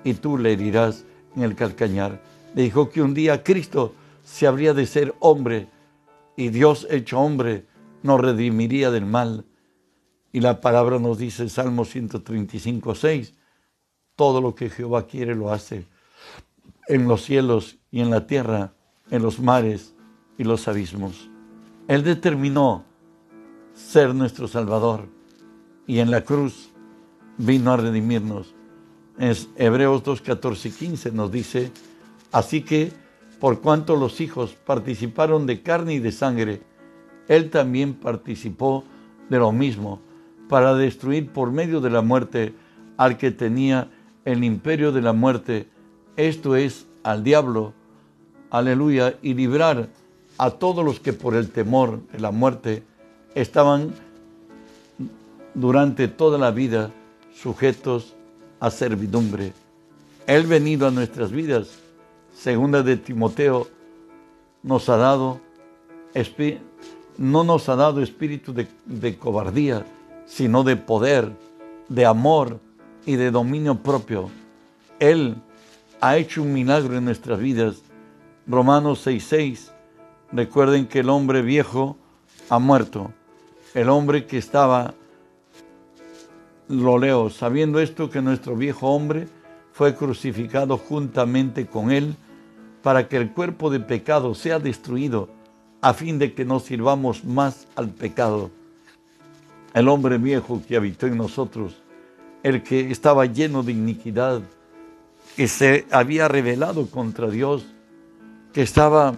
y 0.04 0.14
tú 0.14 0.38
le 0.38 0.54
herirás 0.54 1.06
en 1.36 1.42
el 1.44 1.56
calcañar. 1.56 2.22
Le 2.54 2.62
dijo 2.64 2.90
que 2.90 3.02
un 3.02 3.14
día 3.14 3.44
Cristo 3.44 3.96
se 4.24 4.46
habría 4.46 4.74
de 4.74 4.86
ser 4.86 5.16
hombre 5.20 5.68
y 6.36 6.50
Dios 6.50 6.86
hecho 6.92 7.20
hombre 7.20 7.66
nos 8.04 8.22
redimiría 8.22 8.92
del 8.92 9.06
mal. 9.06 9.46
Y 10.32 10.42
la 10.42 10.62
palabra 10.62 11.00
nos 11.00 11.18
dice, 11.18 11.50
Salmo 11.50 11.86
135, 11.86 12.94
6, 12.94 13.34
todo 14.16 14.42
lo 14.42 14.54
que 14.54 14.70
Jehová 14.70 15.08
quiere 15.08 15.34
lo 15.34 15.52
hace 15.52 15.86
en 16.88 17.08
los 17.08 17.24
cielos 17.24 17.78
y 17.92 18.02
en 18.02 18.10
la 18.10 18.28
tierra, 18.28 18.74
en 19.10 19.22
los 19.22 19.40
mares 19.40 19.96
y 20.38 20.44
los 20.44 20.68
abismos. 20.68 21.30
Él 21.88 22.04
determinó 22.04 22.86
ser 23.74 24.14
nuestro 24.14 24.48
Salvador 24.48 25.08
y 25.86 26.00
en 26.00 26.12
la 26.12 26.22
cruz 26.22 26.70
vino 27.38 27.72
a 27.72 27.78
redimirnos. 27.78 28.54
Es 29.18 29.50
Hebreos 29.56 30.04
2, 30.04 30.22
14 30.22 30.68
y 30.68 30.72
15 30.72 31.12
nos 31.12 31.32
dice, 31.32 31.72
así 32.32 32.62
que 32.62 32.92
por 33.40 33.62
cuanto 33.62 33.96
los 33.96 34.20
hijos 34.20 34.56
participaron 34.66 35.46
de 35.46 35.62
carne 35.62 35.96
y 35.96 36.00
de 36.00 36.12
sangre, 36.12 36.62
él 37.28 37.50
también 37.50 37.94
participó 37.94 38.84
de 39.30 39.38
lo 39.38 39.52
mismo, 39.52 40.02
para 40.50 40.74
destruir 40.76 41.30
por 41.32 41.52
medio 41.52 41.82
de 41.82 41.90
la 41.90 42.02
muerte 42.02 42.54
al 42.96 43.18
que 43.18 43.32
tenía 43.32 43.92
el 44.26 44.44
imperio 44.44 44.92
de 44.92 45.02
la 45.02 45.14
muerte, 45.14 45.68
esto 46.18 46.56
es, 46.56 46.88
al 47.04 47.24
diablo, 47.24 47.74
aleluya, 48.50 49.18
y 49.22 49.36
librar 49.36 49.88
a 50.38 50.50
todos 50.50 50.84
los 50.84 51.00
que 51.00 51.14
por 51.14 51.36
el 51.36 51.52
temor 51.52 52.02
de 52.12 52.20
la 52.20 52.32
muerte 52.32 52.84
estaban 53.36 53.94
durante 55.54 56.08
toda 56.08 56.38
la 56.38 56.52
vida 56.52 56.92
sujetos 57.34 58.16
a 58.60 58.72
servidumbre. 58.72 59.54
Él 60.26 60.48
venido 60.48 60.88
a 60.88 60.92
nuestras 60.92 61.32
vidas, 61.32 61.70
segunda 62.36 62.82
de 62.84 62.98
Timoteo, 62.98 63.68
nos 64.64 64.90
ha 64.90 64.98
dado, 64.98 65.40
no 67.18 67.44
nos 67.44 67.70
ha 67.70 67.76
dado 67.76 68.02
espíritu 68.02 68.54
de, 68.54 68.68
de 68.86 69.18
cobardía, 69.18 69.86
sino 70.26 70.64
de 70.64 70.76
poder, 70.76 71.32
de 71.90 72.06
amor 72.06 72.60
y 73.06 73.16
de 73.16 73.32
dominio 73.32 73.76
propio. 73.76 74.30
Él 75.00 75.36
ha 76.02 76.18
hecho 76.18 76.42
un 76.42 76.54
milagro 76.54 76.98
en 76.98 77.06
nuestras 77.06 77.40
vidas. 77.40 77.82
Romanos 78.46 79.06
6:6. 79.06 79.72
Recuerden 80.32 80.88
que 80.88 81.00
el 81.00 81.10
hombre 81.10 81.42
viejo 81.42 81.98
ha 82.50 82.60
muerto. 82.60 83.12
El 83.74 83.90
hombre 83.90 84.26
que 84.26 84.38
estaba 84.38 84.94
lo 86.68 86.98
leo, 86.98 87.30
sabiendo 87.30 87.80
esto 87.80 88.10
que 88.10 88.22
nuestro 88.22 88.56
viejo 88.56 88.88
hombre 88.90 89.28
fue 89.72 89.96
crucificado 89.96 90.78
juntamente 90.78 91.66
con 91.66 91.92
él 91.92 92.16
para 92.82 93.08
que 93.08 93.18
el 93.18 93.32
cuerpo 93.32 93.70
de 93.70 93.80
pecado 93.80 94.34
sea 94.34 94.60
destruido, 94.60 95.30
a 95.82 95.94
fin 95.94 96.20
de 96.20 96.34
que 96.34 96.46
no 96.46 96.60
sirvamos 96.60 97.24
más 97.24 97.68
al 97.76 97.90
pecado. 97.90 98.50
El 99.74 99.88
hombre 99.88 100.18
viejo 100.18 100.62
que 100.68 100.76
habitó 100.76 101.06
en 101.08 101.18
nosotros, 101.18 101.76
el 102.44 102.64
que 102.64 102.92
estaba 102.92 103.26
lleno 103.26 103.64
de 103.64 103.74
iniquidad, 103.74 104.42
que 105.38 105.48
se 105.48 105.86
había 105.92 106.28
rebelado 106.28 106.90
contra 106.90 107.30
Dios, 107.30 107.68
que 108.54 108.64
estaba 108.64 109.18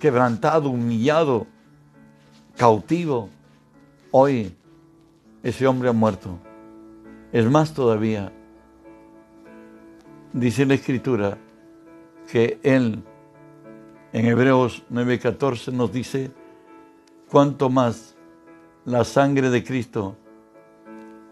quebrantado, 0.00 0.70
humillado, 0.70 1.46
cautivo, 2.56 3.28
hoy 4.12 4.56
ese 5.42 5.66
hombre 5.66 5.90
ha 5.90 5.92
muerto. 5.92 6.38
Es 7.32 7.44
más 7.50 7.74
todavía, 7.74 8.32
dice 10.32 10.64
la 10.64 10.72
Escritura, 10.72 11.36
que 12.30 12.58
Él 12.62 13.02
En 14.14 14.26
Hebreos 14.26 14.84
9:14 14.90 15.72
nos 15.72 15.92
dice, 15.92 16.30
cuanto 17.30 17.68
más 17.68 18.14
la 18.86 19.04
sangre 19.04 19.50
de 19.50 19.64
Cristo, 19.64 20.16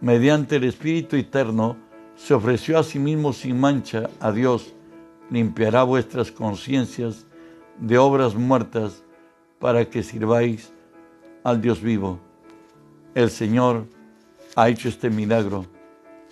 mediante 0.01 0.57
el 0.57 0.65
Espíritu 0.65 1.17
Eterno, 1.17 1.77
se 2.23 2.35
ofreció 2.35 2.79
a 2.79 2.83
sí 2.83 2.99
mismo 2.99 3.33
sin 3.33 3.59
mancha 3.59 4.11
a 4.21 4.31
Dios, 4.31 4.75
limpiará 5.31 5.85
vuestras 5.85 6.31
conciencias 6.31 7.25
de 7.79 7.97
obras 7.97 8.35
muertas 8.35 9.03
para 9.59 9.87
que 9.87 10.03
sirváis 10.03 10.71
al 11.43 11.63
Dios 11.63 11.81
vivo. 11.81 12.21
El 13.15 13.31
Señor 13.31 13.87
ha 14.55 14.69
hecho 14.69 14.89
este 14.89 15.09
milagro. 15.09 15.65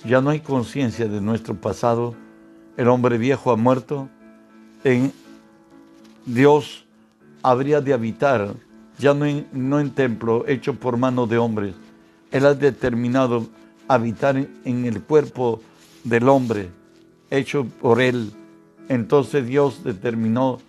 Ya 0.04 0.20
no 0.20 0.30
hay 0.30 0.40
conciencia 0.40 1.08
de 1.08 1.20
nuestro 1.22 1.54
pasado. 1.54 2.14
El 2.76 2.88
hombre 2.88 3.16
viejo 3.16 3.50
ha 3.50 3.56
muerto. 3.56 4.08
En 4.84 5.12
Dios 6.26 6.84
habría 7.42 7.80
de 7.80 7.94
habitar, 7.94 8.54
ya 8.98 9.14
no 9.14 9.24
en, 9.24 9.46
no 9.52 9.80
en 9.80 9.90
templo 9.90 10.44
hecho 10.46 10.74
por 10.74 10.98
mano 10.98 11.26
de 11.26 11.38
hombres. 11.38 11.74
Él 12.30 12.44
ha 12.44 12.54
determinado 12.54 13.46
habitar 13.88 14.36
en 14.36 14.84
el 14.84 15.02
cuerpo 15.02 15.62
del 16.04 16.28
hombre, 16.28 16.70
hecho 17.30 17.64
por 17.64 18.00
Él. 18.00 18.32
Entonces 18.88 19.46
Dios 19.46 19.84
determinó 19.84 20.60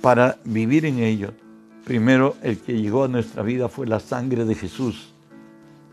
para 0.00 0.38
vivir 0.44 0.84
en 0.86 1.00
ello. 1.00 1.32
Primero, 1.84 2.36
el 2.42 2.58
que 2.58 2.80
llegó 2.80 3.04
a 3.04 3.08
nuestra 3.08 3.42
vida 3.42 3.68
fue 3.68 3.86
la 3.86 4.00
sangre 4.00 4.44
de 4.44 4.54
Jesús. 4.54 5.08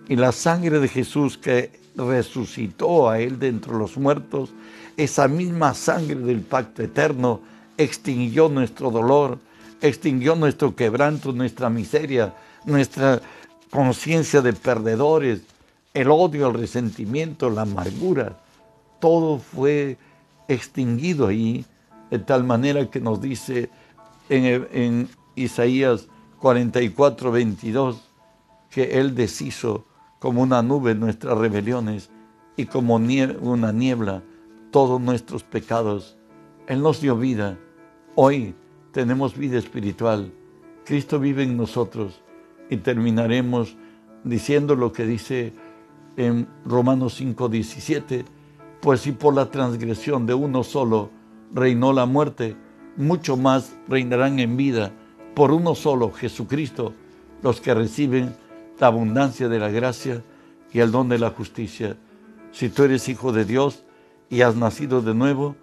Y 0.08 0.15
la 0.17 0.32
sangre 0.32 0.80
de 0.80 0.88
Jesús 0.88 1.38
que 1.38 1.71
resucitó 1.95 3.10
a 3.10 3.19
Él 3.19 3.39
de 3.39 3.47
entre 3.47 3.73
los 3.73 3.97
muertos, 3.97 4.51
esa 4.97 5.28
misma 5.28 5.73
sangre 5.73 6.17
del 6.17 6.41
pacto 6.41 6.84
eterno, 6.84 7.41
extinguió 7.78 8.49
nuestro 8.49 8.91
dolor, 8.91 9.39
extinguió 9.82 10.36
nuestro 10.36 10.75
quebranto, 10.75 11.32
nuestra 11.32 11.69
miseria, 11.69 12.34
nuestra 12.65 13.21
conciencia 13.69 14.41
de 14.41 14.54
perdedores, 14.54 15.41
el 15.93 16.10
odio, 16.10 16.47
el 16.47 16.54
resentimiento, 16.56 17.49
la 17.49 17.62
amargura. 17.62 18.38
Todo 19.06 19.38
fue 19.38 20.00
extinguido 20.48 21.28
ahí, 21.28 21.63
de 22.10 22.18
tal 22.18 22.44
manera 22.44 22.89
que 22.89 23.00
nos 23.00 23.22
dice 23.22 23.70
en, 24.30 25.08
Isaías 25.36 26.08
44, 26.39 27.32
22, 27.32 28.02
que 28.72 29.00
Él 29.00 29.13
deshizo 29.13 29.86
como 30.18 30.41
una 30.41 30.63
nube 30.63 30.96
nuestras 30.96 31.38
rebeliones 31.38 32.10
y 32.58 32.65
como 32.65 32.96
una 32.96 33.72
niebla 33.72 34.24
todos 34.72 35.00
nuestros 35.00 35.44
pecados. 35.44 36.18
Él 36.65 36.82
nos 36.82 37.00
dio 37.00 37.15
vida 37.15 37.60
Hoy 38.15 38.56
tenemos 38.91 39.38
vida 39.38 39.60
espiritual. 39.60 40.34
Cristo 40.84 41.20
vive 41.20 41.44
en 41.44 41.58
nosotros 41.58 42.24
y 42.72 42.78
terminaremos 42.78 43.78
diciendo 44.24 44.76
lo 44.76 44.91
que 44.91 45.06
dice 45.06 45.54
en 46.18 46.48
Romanos 46.65 47.22
5:17, 47.22 48.26
pues 48.82 49.02
si 49.02 49.12
por 49.12 49.34
la 49.34 49.50
transgresión 49.50 50.26
de 50.26 50.34
uno 50.34 50.64
solo 50.64 51.10
reinó 51.54 51.94
la 51.94 52.06
muerte, 52.06 52.56
mucho 52.98 53.38
más 53.38 53.76
reinarán 53.88 54.40
en 54.40 54.58
vida 54.58 54.92
por 55.36 55.52
uno 55.52 55.76
solo, 55.76 56.12
Jesucristo, 56.12 56.94
los 57.44 57.60
que 57.60 57.74
reciben 57.74 58.36
la 58.80 58.88
abundancia 58.88 59.50
de 59.50 59.60
la 59.60 59.70
gracia 59.70 60.24
y 60.72 60.80
el 60.80 60.92
don 60.92 61.10
de 61.10 61.20
la 61.20 61.30
justicia. 61.30 61.98
Si 62.52 62.70
tú 62.70 62.84
eres 62.84 63.10
hijo 63.10 63.32
de 63.34 63.46
Dios 63.46 63.84
y 64.30 64.42
has 64.42 64.56
nacido 64.56 65.02
de 65.02 65.14
nuevo, 65.14 65.56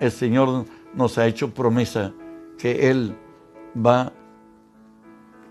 el 0.00 0.10
Señor 0.10 0.66
nos 0.94 1.16
ha 1.16 1.26
hecho 1.26 1.54
promesa 1.54 2.12
que 2.58 2.90
Él 2.90 3.16
va, 3.74 4.12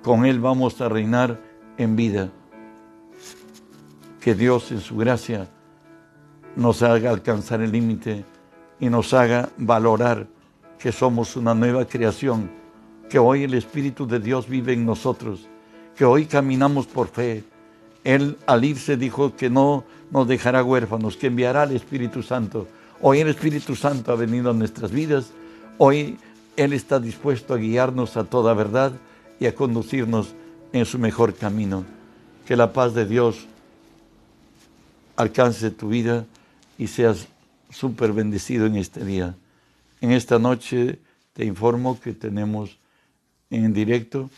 con 0.03 0.25
Él 0.25 0.39
vamos 0.39 0.81
a 0.81 0.89
reinar 0.89 1.41
en 1.77 1.95
vida. 1.95 2.29
Que 4.19 4.35
Dios 4.35 4.71
en 4.71 4.81
su 4.81 4.97
gracia 4.97 5.49
nos 6.59 6.83
haga 6.83 7.09
alcanzar 7.09 7.61
el 7.61 7.71
límite 7.71 8.23
y 8.79 8.89
nos 8.89 9.13
haga 9.13 9.49
valorar 9.57 10.27
que 10.77 10.91
somos 10.91 11.35
una 11.35 11.55
nueva 11.55 11.85
creación, 11.85 12.49
que 13.09 13.17
hoy 13.17 13.43
el 13.43 13.55
Espíritu 13.55 14.05
de 14.05 14.19
Dios 14.19 14.47
vive 14.47 14.73
en 14.73 14.85
nosotros, 14.85 15.47
que 15.95 16.05
hoy 16.05 16.25
caminamos 16.25 16.85
por 16.85 17.07
fe. 17.07 17.43
Él 18.03 18.37
al 18.45 18.63
irse 18.63 18.95
dijo 18.95 19.35
que 19.35 19.49
no 19.49 19.83
nos 20.11 20.27
dejará 20.27 20.63
huérfanos, 20.63 21.17
que 21.17 21.27
enviará 21.27 21.63
al 21.63 21.71
Espíritu 21.71 22.21
Santo 22.21 22.67
Hoy 23.01 23.21
el 23.21 23.29
Espíritu 23.29 23.77
Santo 23.77 24.11
ha 24.11 24.15
venido 24.15 24.49
a 24.49 24.53
nuestras 24.53 24.91
vidas. 24.91 25.31
Hoy 25.77 26.17
Él 26.57 26.73
está 26.73 26.99
dispuesto 26.99 27.53
a 27.53 27.57
guiarnos 27.57 28.17
a 28.17 28.25
toda 28.25 28.53
verdad 28.53 28.91
y 29.39 29.45
a 29.45 29.55
conducirnos 29.55 30.33
en 30.73 30.85
su 30.85 30.99
mejor 30.99 31.33
camino. 31.33 31.85
Que 32.45 32.57
la 32.57 32.73
paz 32.73 32.93
de 32.93 33.05
Dios 33.05 33.45
alcance 35.15 35.71
tu 35.71 35.87
vida 35.87 36.25
y 36.79 36.87
seas 36.87 37.27
súper 37.69 38.13
bendecido 38.13 38.65
en 38.65 38.77
este 38.77 39.05
día. 39.05 39.35
En 40.01 40.11
esta 40.11 40.39
noche 40.39 40.97
te 41.33 41.45
informo 41.45 41.99
que 41.99 42.13
tenemos 42.13 42.79
en 43.51 43.73
directo 43.73 44.31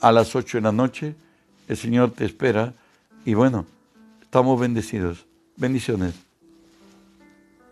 a 0.00 0.12
las 0.12 0.34
8 0.34 0.58
de 0.58 0.62
la 0.62 0.72
noche. 0.72 1.14
El 1.68 1.76
Señor 1.76 2.10
te 2.10 2.24
espera 2.24 2.74
y 3.24 3.34
bueno, 3.34 3.66
estamos 4.20 4.60
bendecidos. 4.60 5.24
Bendiciones. 5.56 6.25